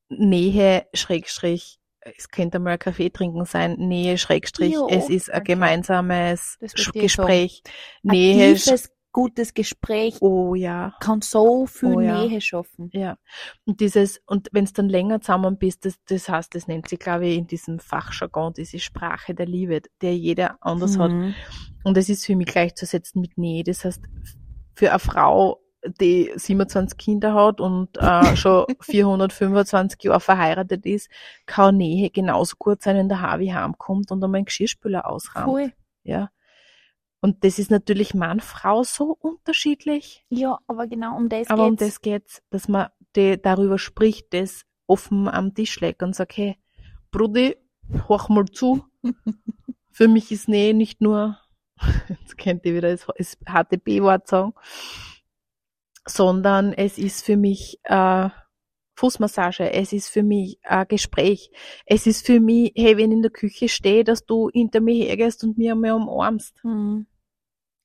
Nähe, 0.09 0.87
Schrägstrich, 0.95 1.79
es 2.01 2.29
könnte 2.29 2.59
mal 2.59 2.73
ein 2.73 2.79
Kaffee 2.79 3.11
trinken 3.11 3.45
sein, 3.45 3.75
Nähe, 3.75 4.19
Schrägstrich, 4.19 4.75
Jo, 4.75 4.89
es 4.91 5.09
ist 5.09 5.31
ein 5.31 5.45
gemeinsames 5.45 6.59
Das 6.61 6.75
Gespräch. 6.75 7.63
Ein 8.05 8.11
Nähe, 8.11 8.55
tiefes, 8.55 8.91
gutes 9.13 9.55
Gespräch 9.55 10.17
oh 10.21 10.55
ja, 10.55 10.95
kann 11.01 11.21
so 11.21 11.67
viel 11.67 11.95
Oh 11.95 12.01
ja. 12.01 12.25
Nähe 12.25 12.41
schaffen. 12.41 12.89
ja. 12.93 13.17
Und 13.65 13.81
dieses, 13.81 14.21
und 14.27 14.49
wenn 14.53 14.65
es 14.65 14.73
dann 14.73 14.89
länger 14.89 15.21
zusammen 15.21 15.59
bist, 15.59 15.85
das, 15.85 15.97
das 16.07 16.29
heißt, 16.29 16.55
das 16.55 16.67
nennt 16.67 16.89
sich, 16.89 16.99
glaube 16.99 17.27
ich, 17.27 17.39
in 17.39 17.47
diesem 17.47 17.79
Fachjargon, 17.79 18.55
diese 18.55 18.79
Sprache 18.79 19.35
der 19.35 19.47
Liebe, 19.47 19.83
der 20.01 20.17
jeder 20.17 20.57
anders 20.61 20.99
hat. 20.99 21.13
Mhm. 21.13 21.35
Und 21.85 21.97
es 21.97 22.09
ist 22.09 22.25
für 22.25 22.37
mich 22.37 22.47
gleichzusetzen 22.47 23.21
mit 23.21 23.37
Nähe. 23.37 23.65
Das 23.65 23.85
heißt, 23.85 24.03
für 24.75 24.91
eine 24.91 24.99
Frau, 24.99 25.62
die 26.01 26.33
27 26.35 26.97
Kinder 26.97 27.35
hat 27.35 27.61
und 27.61 27.97
äh, 27.99 28.37
schon 28.37 28.67
425 28.81 30.03
Jahre 30.05 30.21
verheiratet 30.21 30.87
ist, 30.87 31.11
kann 31.47 31.77
Nähe 31.77 32.11
genauso 32.11 32.57
gut 32.59 32.83
sein, 32.83 32.97
wenn 32.97 33.09
der 33.09 33.21
Harvey 33.21 33.49
heimkommt 33.49 34.11
und 34.11 34.23
einmal 34.23 34.39
einen 34.39 34.45
Geschirrspüler 34.47 35.09
ausräumt. 35.09 35.47
Voll. 35.47 35.73
Ja. 36.05 36.31
Und 37.21 37.45
das 37.45 37.61
ist 37.61 37.71
natürlich 37.71 38.15
Mann, 38.15 38.41
Frau 38.41 38.83
so 38.83 39.17
unterschiedlich. 39.21 40.25
Ja, 40.29 40.59
aber 40.67 40.89
genau 40.89 41.17
um 41.17 41.29
das 41.29 41.49
Aber 41.51 41.67
um 41.67 41.77
geht's. 41.77 41.95
das 41.95 42.01
geht's, 42.01 42.43
dass 42.51 42.69
man 42.69 42.89
die, 43.15 43.41
darüber 43.41 43.79
spricht, 43.79 44.35
das 44.35 44.65
offen 44.89 45.29
am 45.29 45.55
Tisch 45.55 45.81
legt 45.81 46.03
und 46.03 46.17
sagt, 46.17 46.37
hey, 46.37 46.57
Brudi, 47.13 47.57
hoch 48.09 48.29
mal 48.29 48.47
zu. 48.47 48.85
Für 49.93 50.09
mich 50.09 50.33
ist 50.33 50.49
Nähe 50.49 50.75
nicht 50.75 51.01
nur, 51.01 51.39
jetzt 52.09 52.37
kennt 52.39 52.65
ihr 52.67 52.75
wieder 52.75 52.91
das, 52.91 53.07
das 53.17 53.37
HTB-Wort 53.47 54.27
sagen, 54.27 54.55
sondern 56.07 56.73
es 56.73 56.99
ist 56.99 57.25
für 57.25 57.37
mich 57.37 57.79
äh, 57.85 58.29
Fußmassage, 58.95 59.73
es 59.73 59.93
ist 59.93 60.09
für 60.09 60.23
mich 60.23 60.59
ein 60.63 60.87
Gespräch. 60.89 61.51
Es 61.87 62.07
ist 62.07 62.27
für 62.27 62.41
mich, 62.41 62.73
hey, 62.77 62.97
wenn 62.97 63.11
ich 63.11 63.17
in 63.17 63.23
der 63.23 63.31
Küche 63.31 63.69
stehe, 63.69 64.05
dass 64.05 64.27
du 64.27 64.51
hinter 64.53 64.81
mir 64.81 65.07
hergehst 65.07 65.43
und 65.45 65.59
mir 65.59 65.73
einmal 65.73 65.93
umarmst. 65.93 66.63
Mhm. 66.65 67.07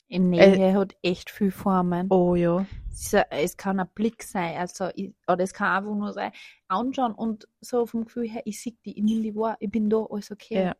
Im 0.09 0.29
Nähe 0.29 0.73
hat 0.73 0.95
echt 1.01 1.29
viel 1.29 1.51
Formen. 1.51 2.07
Oh 2.09 2.35
ja. 2.35 2.65
Es, 2.91 3.13
es 3.13 3.57
kann 3.57 3.79
ein 3.79 3.89
Blick 3.93 4.23
sein, 4.23 4.57
also 4.57 4.89
ich, 4.95 5.13
oder 5.27 5.43
es 5.43 5.53
kann 5.53 5.77
einfach 5.77 5.95
nur 5.95 6.13
sein, 6.13 6.31
anschauen 6.67 7.13
und 7.13 7.47
so 7.61 7.85
vom 7.85 8.05
Gefühl 8.05 8.27
her, 8.27 8.41
ich 8.45 8.61
sehe 8.61 8.73
die, 8.85 8.97
ich 8.97 9.03
nehme 9.03 9.21
die 9.21 9.35
wahr, 9.35 9.57
ich 9.59 9.69
bin 9.69 9.89
da, 9.89 10.05
alles 10.09 10.31
okay. 10.31 10.63
Ja. 10.63 10.75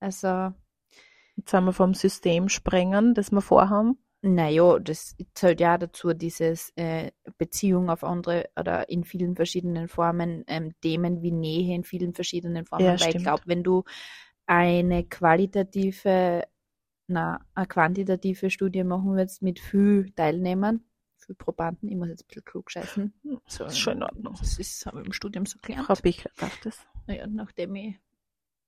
Also, 0.00 0.52
Jetzt 1.36 1.52
sind 1.52 1.64
wir 1.64 1.72
vom 1.72 1.94
System 1.94 2.50
sprengen, 2.50 3.14
das 3.14 3.30
wir 3.30 3.40
vorhaben. 3.40 3.98
Naja, 4.22 4.78
das 4.78 5.16
zählt 5.34 5.60
ja 5.60 5.78
dazu, 5.78 6.12
dieses 6.12 6.72
äh, 6.76 7.10
Beziehung 7.38 7.88
auf 7.88 8.04
andere 8.04 8.50
oder 8.58 8.88
in 8.90 9.04
vielen 9.04 9.34
verschiedenen 9.34 9.88
Formen, 9.88 10.44
ähm, 10.46 10.74
Themen 10.82 11.22
wie 11.22 11.32
Nähe 11.32 11.74
in 11.74 11.84
vielen 11.84 12.12
verschiedenen 12.12 12.66
Formen, 12.66 12.84
Ja, 12.84 13.00
weil 13.00 13.16
ich 13.16 13.22
glaube, 13.22 13.42
wenn 13.46 13.62
du 13.62 13.84
eine 14.46 15.04
qualitative, 15.04 16.44
na, 17.06 17.40
eine 17.54 17.66
quantitative 17.66 18.50
Studie 18.50 18.84
machen 18.84 19.16
würdest 19.16 19.42
mit 19.42 19.58
viel 19.58 20.12
Teilnehmern, 20.12 20.84
viel 21.16 21.34
Probanden, 21.34 21.88
ich 21.88 21.96
muss 21.96 22.08
jetzt 22.08 22.24
ein 22.24 22.28
bisschen 22.28 22.44
klug 22.44 22.70
scheißen. 22.70 23.14
So, 23.46 23.64
ist 23.64 23.78
schon 23.78 23.98
in 23.98 24.02
Ordnung. 24.02 24.36
Das 24.38 24.58
ist, 24.58 24.84
habe 24.84 25.00
ich 25.00 25.06
im 25.06 25.12
Studium 25.12 25.46
so 25.46 25.58
gelernt. 25.62 25.86
Frau 25.86 25.94
Bichler 25.94 26.30
darf 26.36 26.58
das. 26.60 26.78
Naja, 27.06 27.26
nachdem 27.26 27.74
ich 27.74 27.96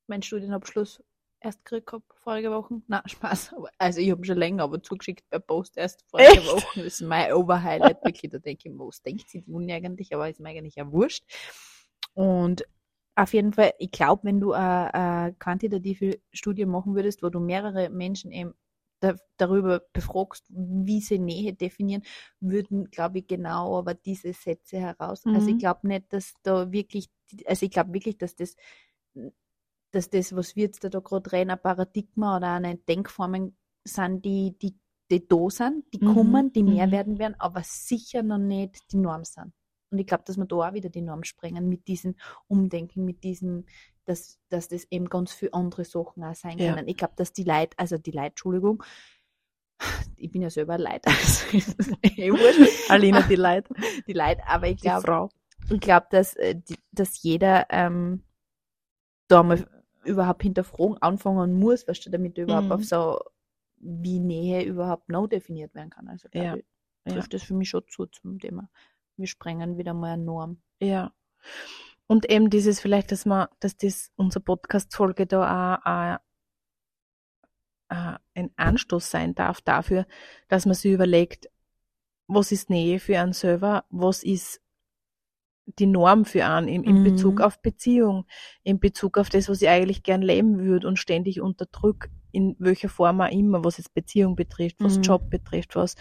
meinen 0.07 0.23
Studienabschluss 0.23 1.03
erst 1.43 1.65
gekriegt 1.65 1.93
habe, 1.93 2.05
vorige 2.15 2.51
Woche. 2.51 2.81
Na, 2.87 3.03
Spaß. 3.07 3.55
Also 3.79 4.01
ich 4.01 4.11
habe 4.11 4.25
schon 4.25 4.37
länger, 4.39 4.63
aber 4.65 4.83
zugeschickt 4.83 5.29
per 5.31 5.41
Post 5.41 5.77
erst 5.77 6.05
vorige 6.09 6.29
Echt? 6.29 6.47
Woche. 6.47 6.67
Das 6.77 6.85
ist 6.85 7.01
mein 7.03 7.33
Overhighlight. 7.33 7.99
Wirklich, 8.05 8.31
da 8.31 8.39
denke 8.39 8.69
ich, 8.69 8.75
mir, 8.75 8.87
was 8.87 9.03
denkt 9.03 9.29
sie 9.29 9.43
die 9.43 9.51
Uni 9.53 9.73
eigentlich? 9.73 10.15
Aber 10.15 10.29
ist 10.29 10.41
mir 10.41 10.51
eigentlich 10.51 10.77
ja 10.77 10.91
wurscht. 10.91 11.25
Und 12.15 12.65
auf 13.15 13.35
jeden 13.35 13.53
Fall, 13.53 13.73
ich 13.79 13.91
glaube, 13.91 14.25
wenn 14.25 14.41
du 14.41 14.53
eine, 14.53 14.95
eine 14.95 15.35
quantitative 15.35 16.19
Studie 16.33 16.67
machen 16.67 16.95
würdest, 16.95 17.23
wo 17.23 17.29
du 17.29 17.41
mehrere 17.41 17.91
Menschen 17.91 18.33
eben 18.33 18.55
da, 19.01 19.17
darüber 19.37 19.81
befragst, 19.93 20.47
wie 20.51 21.01
sie 21.01 21.19
Nähe 21.19 21.53
definieren, 21.55 22.03
würden, 22.41 22.91
glaube 22.91 23.19
ich, 23.19 23.27
genau 23.27 23.77
aber 23.79 23.95
diese 23.95 24.33
Sätze 24.33 24.79
heraus. 24.79 25.27
Also 25.27 25.51
ich 25.51 25.57
Mhm. 25.57 25.59
glaube 25.59 25.89
nicht, 25.89 26.13
dass 26.13 26.35
da 26.43 26.71
wirklich, 26.73 27.11
also 27.47 27.67
ich 27.67 27.73
glaube 27.73 27.93
wirklich, 27.93 28.17
dass 28.17 28.37
das, 28.37 28.57
dass 29.93 30.11
das, 30.11 30.35
was 30.35 30.57
wir 30.57 30.65
jetzt 30.65 30.83
da 30.83 31.01
gerade 31.01 31.33
reden, 31.33 31.51
ein 31.51 31.61
Paradigma 31.61 32.39
oder 32.39 32.55
eine 32.55 32.77
Denkformen 32.77 33.57
sind, 33.85 34.25
die, 34.25 34.57
die, 34.59 34.75
die 35.11 35.29
da 35.29 35.51
sind, 35.51 35.85
die 35.93 36.05
Mhm, 36.05 36.15
kommen, 36.15 36.53
die 36.53 36.63
mehr 36.63 36.87
mhm. 36.87 36.93
werden 36.93 37.19
werden, 37.19 37.37
aber 37.39 37.63
sicher 37.63 38.23
noch 38.23 38.39
nicht 38.39 38.91
die 38.93 38.97
Norm 38.97 39.25
sind. 39.25 39.53
Und 39.91 39.99
ich 39.99 40.07
glaube, 40.07 40.25
dass 40.27 40.39
wir 40.39 40.47
da 40.47 40.57
auch 40.57 40.73
wieder 40.73 40.89
die 40.89 41.03
Norm 41.03 41.23
sprengen 41.23 41.69
mit 41.69 41.87
diesem 41.87 42.17
Umdenken, 42.49 43.05
mit 43.05 43.23
diesem, 43.23 43.67
dass, 44.07 44.39
dass 44.49 44.69
das 44.69 44.87
eben 44.91 45.09
ganz 45.09 45.33
viele 45.33 45.53
andere 45.53 45.85
Sachen 45.85 46.25
auch 46.25 46.35
sein 46.35 46.59
Ja. 46.59 46.75
können. 46.75 46.89
Ich 46.89 46.97
glaube, 46.97 47.13
dass 47.17 47.33
die 47.35 47.45
Leute, 47.45 47.79
also 47.79 47.99
die 47.99 48.11
Leute, 48.11 48.29
Entschuldigung, 48.29 48.83
ich 50.17 50.31
bin 50.31 50.43
ja 50.43 50.49
selber 50.49 50.79
Leid, 50.79 51.05
also 51.07 51.95
eh. 52.03 52.33
Alina, 52.89 53.21
die 53.23 53.35
Leid, 53.37 53.69
die 54.07 54.13
Leute, 54.15 54.47
aber 54.47 54.69
ich 54.69 54.81
glaube, 54.81 55.29
ich 55.69 55.81
glaube, 55.81 56.07
dass, 56.11 56.35
äh, 56.37 56.61
dass 56.93 57.23
jeder 57.23 57.67
ähm, 57.69 58.23
da 59.29 59.43
mal 59.43 59.67
überhaupt 60.05 60.43
hinterfragen 60.43 60.99
anfangen 60.99 61.55
muss, 61.59 61.87
weißt 61.87 62.07
du, 62.07 62.11
damit 62.11 62.37
du 62.37 62.43
überhaupt 62.43 62.67
Mhm. 62.67 62.73
auf 62.73 62.85
so, 62.85 63.21
wie 63.77 64.21
Nähe 64.21 64.65
überhaupt 64.65 65.09
noch 65.09 65.27
definiert 65.27 65.75
werden 65.75 65.91
kann. 65.91 66.09
Also, 66.09 66.29
Ja, 66.33 66.57
ich, 66.57 66.65
ja. 67.07 67.15
trifft 67.15 67.35
das 67.35 67.43
für 67.43 67.55
mich 67.55 67.69
schon 67.71 67.87
zu 67.89 68.07
zum 68.07 68.39
Thema. 68.39 68.69
Wir 69.17 69.27
sprengen 69.27 69.77
wieder 69.77 69.95
mal 69.95 70.13
eine 70.13 70.23
Norm. 70.25 70.63
Ja. 70.81 71.13
Und 72.07 72.31
eben 72.31 72.51
dieses 72.51 72.81
vielleicht, 72.81 73.11
dass 73.13 73.27
man, 73.27 73.49
dass 73.61 73.77
das 73.77 74.11
unsere 74.17 74.43
Podcast-Folge 74.45 75.27
da 75.27 75.77
auch, 75.79 75.87
auch, 75.87 76.19
auch 77.97 78.19
ein 78.35 78.51
Anstoß 78.57 79.11
sein 79.11 79.35
darf 79.35 79.61
dafür, 79.61 80.07
dass 80.49 80.67
man 80.67 80.75
sich 80.75 80.93
überlegt, 80.93 81.49
was 82.27 82.53
ist 82.53 82.71
Nähe 82.71 82.99
für 83.01 83.19
einen 83.19 83.33
selber, 83.33 83.85
was 83.91 84.23
ist 84.23 84.61
die 85.79 85.87
Norm 85.87 86.25
für 86.25 86.45
einen 86.47 86.69
in, 86.69 86.85
in 86.85 86.97
Mhm. 86.97 87.03
Bezug 87.03 87.41
auf 87.41 87.61
Beziehung, 87.63 88.27
in 88.63 88.81
Bezug 88.81 89.19
auf 89.19 89.29
das, 89.29 89.49
was 89.49 89.63
ich 89.63 89.69
eigentlich 89.69 90.03
gern 90.03 90.23
leben 90.23 90.59
würde 90.59 90.87
und 90.89 90.99
ständig 90.99 91.41
unterdrück, 91.41 92.09
in 92.33 92.57
welcher 92.59 92.89
Form 92.89 93.21
auch 93.21 93.31
immer, 93.31 93.65
was 93.65 93.79
jetzt 93.79 93.95
Beziehung 93.95 94.37
betrifft, 94.37 94.77
was 94.81 94.97
Mhm. 94.97 95.03
Job 95.03 95.31
betrifft, 95.31 95.77
was 95.77 95.95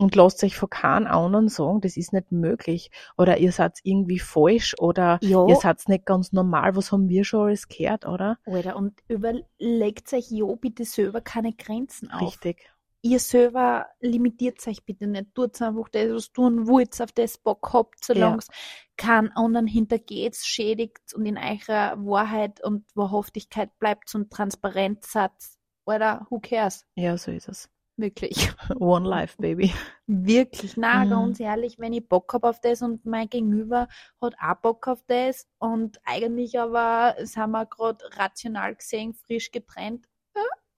und 0.00 0.14
lasst 0.14 0.44
euch 0.44 0.56
von 0.56 0.70
keinem 0.70 1.08
anderen 1.08 1.48
sagen, 1.48 1.80
das 1.80 1.96
ist 1.96 2.12
nicht 2.12 2.30
möglich. 2.30 2.90
Oder 3.16 3.38
ihr 3.38 3.50
seid 3.50 3.80
irgendwie 3.82 4.20
falsch 4.20 4.76
oder 4.78 5.18
Ja. 5.22 5.44
ihr 5.48 5.56
seid 5.56 5.80
nicht 5.88 6.06
ganz 6.06 6.32
normal. 6.32 6.76
Was 6.76 6.92
haben 6.92 7.08
wir 7.08 7.24
schon 7.24 7.48
alles 7.48 7.66
gehört, 7.68 8.06
oder? 8.06 8.38
Alter, 8.46 8.76
und 8.76 8.94
überlegt 9.08 10.12
euch 10.12 10.30
ja 10.30 10.46
bitte 10.54 10.84
selber 10.84 11.20
keine 11.20 11.52
Grenzen 11.52 12.12
auf. 12.12 12.22
Richtig. 12.22 12.70
Ihr 13.02 13.20
selber 13.20 13.86
limitiert 14.00 14.66
euch 14.66 14.84
bitte 14.84 15.06
nicht. 15.06 15.34
Tut 15.34 15.60
einfach 15.62 15.88
das, 15.90 16.10
was 16.12 16.32
tun 16.32 16.66
wollt, 16.66 17.00
auf 17.00 17.12
das 17.12 17.38
Bock 17.38 17.72
habt, 17.72 18.04
solange 18.04 18.38
es 18.38 18.48
keinen 18.96 19.30
anderen 19.32 19.66
hintergeht, 19.68 20.36
schädigt 20.36 21.14
und 21.14 21.24
in 21.26 21.38
eurer 21.38 21.96
Wahrheit 22.04 22.62
und 22.62 22.84
Wahrhaftigkeit 22.96 23.78
bleibt 23.78 24.12
und 24.14 24.30
Transparenz 24.30 25.14
hat. 25.14 25.32
Oder 25.86 26.26
who 26.28 26.40
cares? 26.40 26.84
Ja, 26.96 27.16
so 27.16 27.30
ist 27.30 27.48
es. 27.48 27.70
Wirklich. 27.96 28.50
One 28.78 29.08
life, 29.08 29.36
baby. 29.38 29.72
Wirklich, 30.06 30.76
na, 30.76 31.04
Mhm. 31.04 31.10
ganz 31.10 31.40
ehrlich, 31.40 31.78
wenn 31.78 31.92
ich 31.92 32.06
Bock 32.08 32.32
hab 32.32 32.44
auf 32.44 32.60
das 32.60 32.82
und 32.82 33.04
mein 33.06 33.28
Gegenüber 33.28 33.88
hat 34.20 34.34
auch 34.40 34.54
Bock 34.56 34.86
auf 34.88 35.02
das 35.06 35.48
und 35.58 35.98
eigentlich 36.04 36.58
aber 36.60 37.14
sind 37.24 37.50
wir 37.50 37.66
gerade 37.66 38.04
rational 38.16 38.74
gesehen 38.74 39.14
frisch 39.14 39.50
getrennt. 39.50 40.06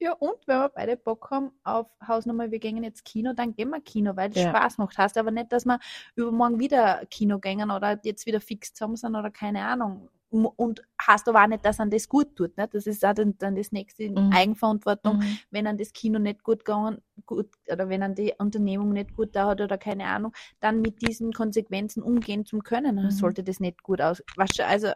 Ja, 0.02 0.12
und 0.14 0.36
wenn 0.46 0.58
wir 0.58 0.70
beide 0.70 0.96
Bock 0.96 1.30
haben 1.30 1.52
auf 1.62 1.86
Hausnummer, 2.06 2.50
wir 2.50 2.58
gehen 2.58 2.82
jetzt 2.82 3.04
Kino, 3.04 3.34
dann 3.34 3.52
gehen 3.54 3.68
wir 3.68 3.82
Kino, 3.82 4.16
weil 4.16 4.30
es 4.30 4.36
Ja. 4.38 4.48
Spaß 4.48 4.78
macht. 4.78 4.96
Heißt 4.96 5.18
aber 5.18 5.30
nicht, 5.30 5.52
dass 5.52 5.66
wir 5.66 5.78
übermorgen 6.16 6.58
wieder 6.58 7.04
Kino 7.10 7.38
gehen 7.38 7.70
oder 7.70 8.00
jetzt 8.02 8.24
wieder 8.24 8.40
fix 8.40 8.72
zusammen 8.72 8.96
sind 8.96 9.14
oder 9.14 9.30
keine 9.30 9.62
Ahnung. 9.62 10.08
Und 10.30 10.80
heißt 11.06 11.28
aber 11.28 11.42
auch 11.42 11.48
nicht, 11.48 11.66
dass 11.66 11.80
an 11.80 11.90
das 11.90 12.08
gut 12.08 12.34
tut. 12.36 12.56
Ne? 12.56 12.66
Das 12.68 12.86
ist 12.86 13.04
auch 13.04 13.12
dann, 13.12 13.36
dann 13.36 13.56
das 13.56 13.72
nächste 13.72 14.08
Mhm. 14.08 14.30
Eigenverantwortung 14.32 15.18
Mhm. 15.18 15.38
wenn 15.50 15.66
an 15.66 15.76
das 15.76 15.92
Kino 15.92 16.18
nicht 16.18 16.44
gut 16.44 16.64
gegangen, 16.64 17.02
gut, 17.26 17.50
oder 17.70 17.88
wenn 17.90 18.02
an 18.02 18.14
die 18.14 18.32
Unternehmung 18.38 18.92
nicht 18.94 19.12
gut 19.12 19.36
da 19.36 19.48
hat 19.48 19.60
oder 19.60 19.76
keine 19.76 20.06
Ahnung, 20.06 20.32
dann 20.60 20.80
mit 20.80 21.02
diesen 21.02 21.32
Konsequenzen 21.34 22.02
umgehen 22.02 22.46
zu 22.46 22.60
können, 22.60 23.04
Mhm. 23.06 23.10
sollte 23.10 23.42
das 23.44 23.60
nicht 23.60 23.82
gut 23.82 24.00
aus. 24.00 24.22
Weißt 24.34 24.58
du, 24.60 24.66
also, 24.66 24.92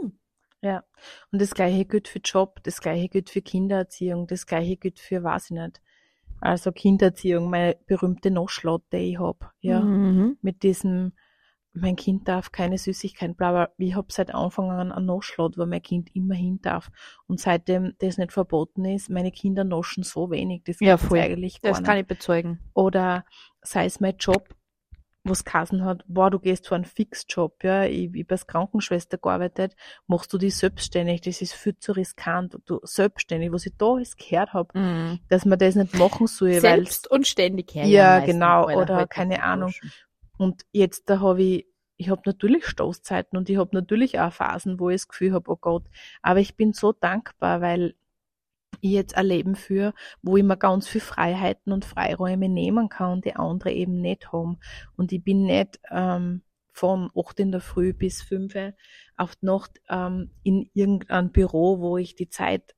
hm, 0.00 0.18
Ja. 0.60 0.82
Und 1.30 1.40
das 1.40 1.54
gleiche 1.54 1.84
gilt 1.84 2.08
für 2.08 2.18
Job, 2.18 2.60
das 2.64 2.80
gleiche 2.80 3.08
gilt 3.08 3.30
für 3.30 3.42
Kindererziehung, 3.42 4.26
das 4.26 4.46
gleiche 4.46 4.76
gilt 4.76 4.98
für, 4.98 5.22
weiß 5.22 5.46
ich 5.50 5.56
nicht. 5.56 5.80
Also 6.40 6.72
Kindererziehung, 6.72 7.50
meine 7.50 7.76
berühmte 7.86 8.30
Noschlot, 8.30 8.82
die 8.92 9.12
ich 9.12 9.18
hab, 9.20 9.52
ja. 9.60 9.80
Mhm. 9.80 10.38
Mit 10.40 10.62
diesem, 10.62 11.12
mein 11.72 11.96
Kind 11.96 12.26
darf 12.26 12.50
keine 12.50 12.78
Süßigkeiten, 12.78 13.36
bla, 13.36 13.50
bla. 13.52 13.68
Ich 13.76 13.94
hab 13.94 14.10
seit 14.10 14.34
Anfang 14.34 14.70
an 14.70 14.90
einen 14.90 15.06
Noschlot, 15.06 15.58
wo 15.58 15.66
mein 15.66 15.82
Kind 15.82 16.10
immer 16.14 16.34
hin 16.34 16.60
darf. 16.62 16.90
Und 17.26 17.38
seitdem 17.40 17.94
das 17.98 18.18
nicht 18.18 18.32
verboten 18.32 18.84
ist, 18.84 19.10
meine 19.10 19.30
Kinder 19.30 19.62
noschen 19.64 20.02
so 20.02 20.30
wenig, 20.30 20.62
das 20.64 20.80
Ja, 20.80 20.96
voll. 20.96 21.20
eigentlich 21.20 21.60
gar 21.60 21.70
Das 21.70 21.80
nicht. 21.80 21.86
kann 21.86 21.98
ich 21.98 22.06
bezeugen. 22.06 22.58
Oder 22.74 23.24
sei 23.62 23.84
es 23.84 24.00
mein 24.00 24.16
Job, 24.18 24.48
wo 25.28 25.32
es 25.32 25.44
geheißen 25.44 25.84
hat, 25.84 26.04
boah, 26.08 26.30
du 26.30 26.38
gehst 26.38 26.66
vor 26.66 26.76
einen 26.76 26.84
Fixjob, 26.84 27.62
ja, 27.62 27.84
ich, 27.84 28.14
ich 28.14 28.30
als 28.30 28.46
Krankenschwester 28.46 29.18
gearbeitet, 29.18 29.76
machst 30.06 30.32
du 30.32 30.38
dich 30.38 30.56
selbstständig, 30.56 31.20
das 31.20 31.42
ist 31.42 31.52
viel 31.54 31.76
zu 31.78 31.92
riskant, 31.92 32.58
du 32.66 32.80
selbstständig, 32.82 33.52
was 33.52 33.66
ich 33.66 33.72
da 33.76 33.86
alles 33.86 34.16
gehört 34.16 34.52
hab, 34.52 34.72
dass 35.28 35.44
man 35.44 35.58
das 35.58 35.74
nicht 35.74 35.94
machen 35.94 36.26
soll, 36.26 36.50
weil 36.50 36.60
Selbst 36.60 37.10
und 37.10 37.26
ständig 37.26 37.74
her. 37.74 37.86
Ja, 37.86 38.20
genau, 38.20 38.68
oder 38.70 39.06
keine 39.06 39.42
Ahnung. 39.42 39.72
und 40.38 40.64
jetzt 40.72 41.08
da 41.10 41.20
habe 41.20 41.42
ich, 41.42 41.66
ich 41.96 42.10
habe 42.10 42.22
natürlich 42.24 42.66
Stoßzeiten 42.66 43.36
und 43.36 43.50
ich 43.50 43.56
habe 43.56 43.70
natürlich 43.72 44.20
auch 44.20 44.32
Phasen, 44.32 44.78
wo 44.78 44.88
ich 44.88 44.96
das 44.96 45.08
Gefühl 45.08 45.32
habe, 45.32 45.50
oh 45.50 45.56
Gott, 45.60 45.84
aber 46.22 46.40
ich 46.40 46.56
bin 46.56 46.72
so 46.72 46.92
dankbar, 46.92 47.60
weil 47.60 47.94
ich 48.80 48.92
jetzt 48.92 49.16
ein 49.16 49.26
Leben 49.26 49.54
führe, 49.54 49.94
wo 50.22 50.36
ich 50.36 50.44
mir 50.44 50.56
ganz 50.56 50.88
viel 50.88 51.00
Freiheiten 51.00 51.72
und 51.72 51.84
Freiräume 51.84 52.48
nehmen 52.48 52.88
kann, 52.88 53.20
die 53.20 53.36
andere 53.36 53.72
eben 53.72 54.00
nicht 54.00 54.32
haben. 54.32 54.58
Und 54.96 55.12
ich 55.12 55.22
bin 55.22 55.44
nicht 55.44 55.80
ähm, 55.90 56.42
von 56.72 57.10
8 57.16 57.40
in 57.40 57.52
der 57.52 57.60
Früh 57.60 57.92
bis 57.92 58.22
5 58.22 58.54
auf 59.16 59.36
die 59.36 59.46
Nacht 59.46 59.80
ähm, 59.88 60.30
in 60.42 60.70
irgendeinem 60.74 61.32
Büro, 61.32 61.80
wo 61.80 61.96
ich 61.96 62.14
die 62.14 62.28
Zeit 62.28 62.74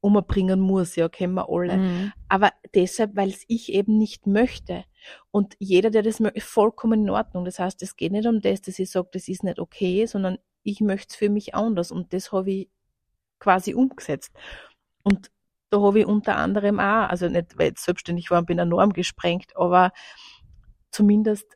umbringen 0.00 0.60
muss, 0.60 0.94
ja, 0.96 1.08
kennen 1.08 1.34
wir 1.34 1.48
alle 1.48 1.76
Mhm. 1.78 2.12
aber 2.28 2.52
deshalb, 2.74 3.16
weil 3.16 3.28
es 3.28 3.44
ich 3.48 3.72
eben 3.72 3.98
nicht 3.98 4.26
möchte. 4.26 4.84
Und 5.30 5.54
jeder, 5.58 5.90
der 5.90 6.02
das 6.02 6.20
möchte, 6.20 6.38
ist 6.38 6.46
vollkommen 6.46 7.02
in 7.02 7.10
Ordnung. 7.10 7.44
Das 7.44 7.58
heißt, 7.58 7.82
es 7.82 7.96
geht 7.96 8.12
nicht 8.12 8.26
um 8.26 8.40
das, 8.40 8.62
dass 8.62 8.78
ich 8.78 8.90
sage, 8.90 9.08
das 9.12 9.28
ist 9.28 9.42
nicht 9.42 9.58
okay, 9.58 10.06
sondern 10.06 10.38
ich 10.62 10.80
möchte 10.80 11.08
es 11.10 11.16
für 11.16 11.28
mich 11.28 11.54
anders. 11.54 11.90
Und 11.90 12.12
das 12.12 12.32
habe 12.32 12.50
ich 12.50 12.70
quasi 13.38 13.74
umgesetzt. 13.74 14.32
Und 15.06 15.30
da 15.70 15.80
habe 15.80 16.00
ich 16.00 16.06
unter 16.06 16.36
anderem 16.36 16.80
auch, 16.80 17.08
also 17.08 17.28
nicht, 17.28 17.56
weil 17.58 17.72
ich 17.72 17.78
selbstständig 17.78 18.30
war 18.32 18.40
und 18.40 18.46
bin 18.46 18.58
eine 18.58 18.68
Norm 18.68 18.92
gesprengt, 18.92 19.56
aber 19.56 19.92
zumindest 20.90 21.46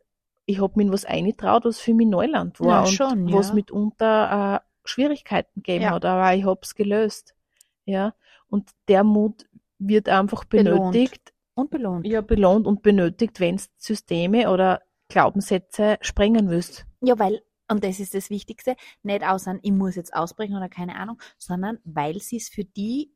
ich 0.47 0.61
hab 0.61 0.77
mich 0.77 0.87
in 0.87 0.93
was 0.93 1.05
eingetraut, 1.05 1.65
was 1.65 1.81
für 1.81 1.93
mich 1.95 2.07
Neuland 2.07 2.61
war 2.61 2.69
Ja, 2.69 2.81
und 2.81 2.93
schon, 2.93 3.33
was 3.33 3.49
ja. 3.49 3.55
mitunter 3.55 4.63
äh, 4.63 4.89
Schwierigkeiten 4.89 5.63
gegeben 5.63 5.85
Ja. 5.85 5.91
hat, 5.93 6.05
aber 6.05 6.35
ich 6.35 6.45
hab's 6.45 6.75
gelöst. 6.77 7.35
Ja, 7.85 8.15
und 8.49 8.71
der 8.89 9.03
Mut 9.05 9.47
wird 9.79 10.09
einfach 10.09 10.45
Belohnt. 10.45 10.93
benötigt, 10.93 11.33
Und 11.55 11.71
belohnt. 11.71 12.07
ja, 12.07 12.21
belohnt 12.21 12.67
und 12.67 12.83
benötigt, 12.83 13.41
wenn's 13.41 13.71
Systeme 13.79 14.51
oder 14.51 14.83
Glaubenssätze 15.09 15.99
sprengen 16.03 16.51
willst. 16.51 16.87
Ja, 17.01 17.19
weil, 17.19 17.43
und 17.69 17.83
das 17.83 17.99
ist 17.99 18.15
das 18.15 18.31
Wichtigste, 18.31 18.77
nicht 19.03 19.25
aus 19.25 19.49
an, 19.49 19.59
ich 19.63 19.73
muss 19.73 19.97
jetzt 19.97 20.15
ausbrechen 20.15 20.57
oder 20.57 20.69
keine 20.69 20.97
Ahnung, 20.97 21.21
sondern 21.39 21.79
weil 21.85 22.21
sie 22.21 22.37
es 22.37 22.49
für 22.49 22.65
die 22.65 23.13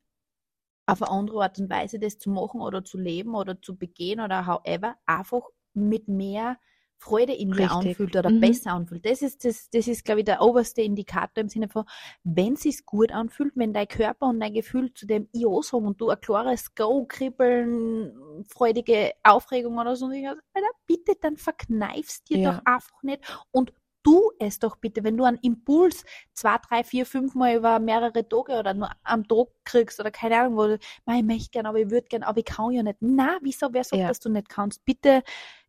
auf 0.87 1.03
eine 1.03 1.11
andere 1.11 1.43
Art 1.43 1.59
und 1.59 1.71
Weise, 1.71 1.99
das 1.99 2.19
zu 2.19 2.31
machen 2.31 2.61
oder 2.61 2.85
zu 2.85 2.99
leben 2.99 3.35
oder 3.35 3.61
zu 3.61 3.77
begehen 3.77 4.21
oder 4.21 4.47
however, 4.47 4.97
einfach 5.07 5.43
mit 5.75 6.09
mehr 6.09 6.59
Freude 6.97 7.35
in 7.35 7.53
dir 7.53 7.71
Richtig. 7.71 7.73
anfühlt 7.73 8.17
oder 8.17 8.31
Mhm. 8.31 8.31
besser 8.31 8.73
anfühlt. 8.73 9.05
Das 9.05 9.21
ist, 9.21 9.45
das, 9.45 9.69
das 9.71 9.89
ist, 9.89 10.05
glaube 10.05 10.21
ich, 10.21 10.25
der 10.25 10.41
oberste 10.41 10.81
Indikator 10.83 11.43
im 11.43 11.49
Sinne 11.49 11.69
von, 11.69 11.85
wenn 12.23 12.55
es 12.55 12.63
sich 12.63 12.87
gut 12.87 13.13
anfühlt, 13.13 13.53
wenn 13.57 13.73
dein 13.75 13.89
Körper 13.89 14.27
und 14.29 14.41
dein 14.41 14.55
Gefühl 14.55 14.93
zu 14.95 15.07
dem 15.07 15.29
Ja 15.33 15.49
sagen 15.63 15.87
und 15.87 16.01
du 16.01 16.09
ein 16.11 16.21
klares 16.21 16.75
Go, 16.75 17.05
Kribbeln, 17.07 18.45
freudige 18.49 19.13
Aufregung 19.23 19.79
oder 19.79 19.97
so, 19.97 20.07
Alter, 20.07 20.39
bitte, 20.87 21.13
dann 21.21 21.37
verkneifst 21.37 22.29
dir 22.31 22.39
Ja. 22.39 22.41
doch 22.41 22.61
einfach 22.65 23.03
nicht 23.03 23.21
und 23.51 23.73
tu 24.05 24.31
es 24.39 24.61
doch 24.61 24.77
bitte, 24.77 25.03
wenn 25.03 25.17
du 25.17 25.25
einen 25.25 25.39
Impuls 25.39 26.05
zwei, 26.35 26.59
drei, 26.59 26.85
vier, 26.85 27.05
fünf 27.07 27.35
Mal 27.35 27.57
über 27.57 27.81
mehrere 27.81 28.29
Tage 28.29 28.53
oder 28.59 28.73
nur 28.75 28.91
am 29.03 29.27
Tag 29.27 29.49
kriegst 29.65 29.99
oder 29.99 30.11
keine 30.13 30.39
Ahnung, 30.39 30.57
wo 30.57 30.67
du, 30.69 30.79
"Mei, 31.07 31.19
ich 31.19 31.25
möchte 31.25 31.51
gerne, 31.51 31.69
aber 31.71 31.81
ich 31.81 31.91
würde 31.91 32.07
gerne, 32.07 32.27
aber 32.27 32.39
ich 32.39 32.45
kann 32.45 32.71
ja 32.71 32.83
nicht. 32.85 32.99
Na, 33.01 33.39
wieso, 33.43 33.73
wer 33.73 33.83
sagt, 33.83 34.01
Ja. 34.01 34.09
dass 34.09 34.21
du 34.21 34.29
nicht 34.29 34.49
kannst? 34.49 34.85
Bitte 34.85 35.23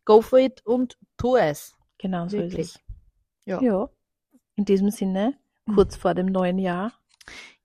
go 0.04 0.20
for 0.22 0.38
it 0.38 0.64
und 0.64 0.96
tu 1.16 1.34
es. 1.36 1.74
Genau 1.98 2.28
so 2.28 2.36
Wirklich. 2.38 2.60
ist 2.60 2.76
es. 2.76 2.82
Ja. 3.46 3.60
ja. 3.60 3.88
In 4.54 4.64
diesem 4.64 4.90
Sinne, 4.90 5.34
kurz 5.74 5.96
vor 5.96 6.14
dem 6.14 6.26
neuen 6.26 6.58
Jahr, 6.58 6.92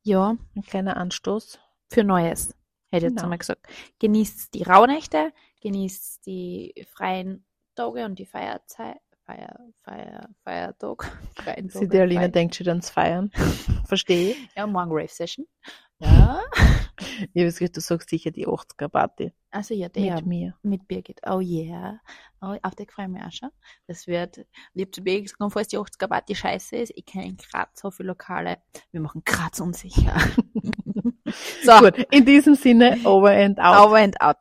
Ja, 0.03 0.36
ein 0.55 0.62
kleiner 0.63 0.97
Anstoß. 0.97 1.60
für 1.91 2.03
Neues, 2.03 2.55
hätte 2.89 2.97
ich 2.97 3.03
jetzt 3.03 3.12
Genau. 3.12 3.23
einmal 3.23 3.38
gesagt. 3.38 3.67
Genießt 3.99 4.53
die 4.55 4.63
Rauhnächte, 4.63 5.31
genießt 5.62 6.25
die 6.25 6.88
freien 6.89 7.45
Tage 7.75 8.05
und 8.05 8.17
die 8.17 8.25
Feierzeit, 8.25 8.99
Feier, 9.25 9.55
Feier, 9.84 10.29
Feiertag, 10.43 11.12
freien 11.38 11.69
Sie, 11.69 11.88
die 11.88 11.99
Alina 11.99 12.27
denkt 12.27 12.55
schon 12.55 12.67
ans 12.67 12.89
Feiern. 12.89 13.31
Verstehe. 13.86 14.36
Ja, 14.55 14.67
morgen 14.67 14.91
Rave 14.91 15.07
Session. 15.10 15.45
Ja. 15.99 16.41
Ich 17.34 17.43
weiß 17.43 17.62
nicht, 17.62 17.75
du 17.75 17.81
sagst 17.81 18.10
sicher 18.10 18.29
die 18.29 18.47
80er 18.47 18.88
Party 18.88 19.34
Also 19.49 19.73
ja, 19.73 19.88
mit 19.88 19.95
der 19.95 20.21
mir. 20.23 20.55
mit 20.62 20.88
Birgit. 20.88 21.19
Oh 21.25 21.39
yeah. 21.39 21.99
Oh, 22.41 22.55
auf 22.62 22.75
die 22.75 22.86
freue 22.86 23.05
ich 23.05 23.12
mich 23.12 23.23
auch 23.23 23.31
schon. 23.31 23.49
Das 23.88 24.05
wird, 24.05 24.38
hab 24.79 24.93
zu 24.95 25.01
Birgit 25.01 25.31
gesagt, 25.31 25.51
falls 25.53 25.67
die 25.69 25.77
80er 25.79 26.07
Party 26.07 26.36
scheiße 26.36 26.75
ist, 26.75 26.93
ich 26.95 27.05
kenne 27.05 27.25
in 27.25 27.38
Graz 27.38 27.69
so 27.79 27.89
viele 27.89 28.10
Lokale. 28.10 28.57
Wir 28.91 29.01
machen 29.01 29.23
Graz 29.25 29.60
unsicher. 29.60 30.15
so, 31.63 31.79
Gut, 31.79 31.97
in 32.12 32.23
diesem 32.25 32.53
Sinne, 32.55 32.99
over 33.03 33.31
and 33.31 33.60
out. 33.60 33.86
over 33.88 33.97
and 33.97 34.21
out. 34.21 34.38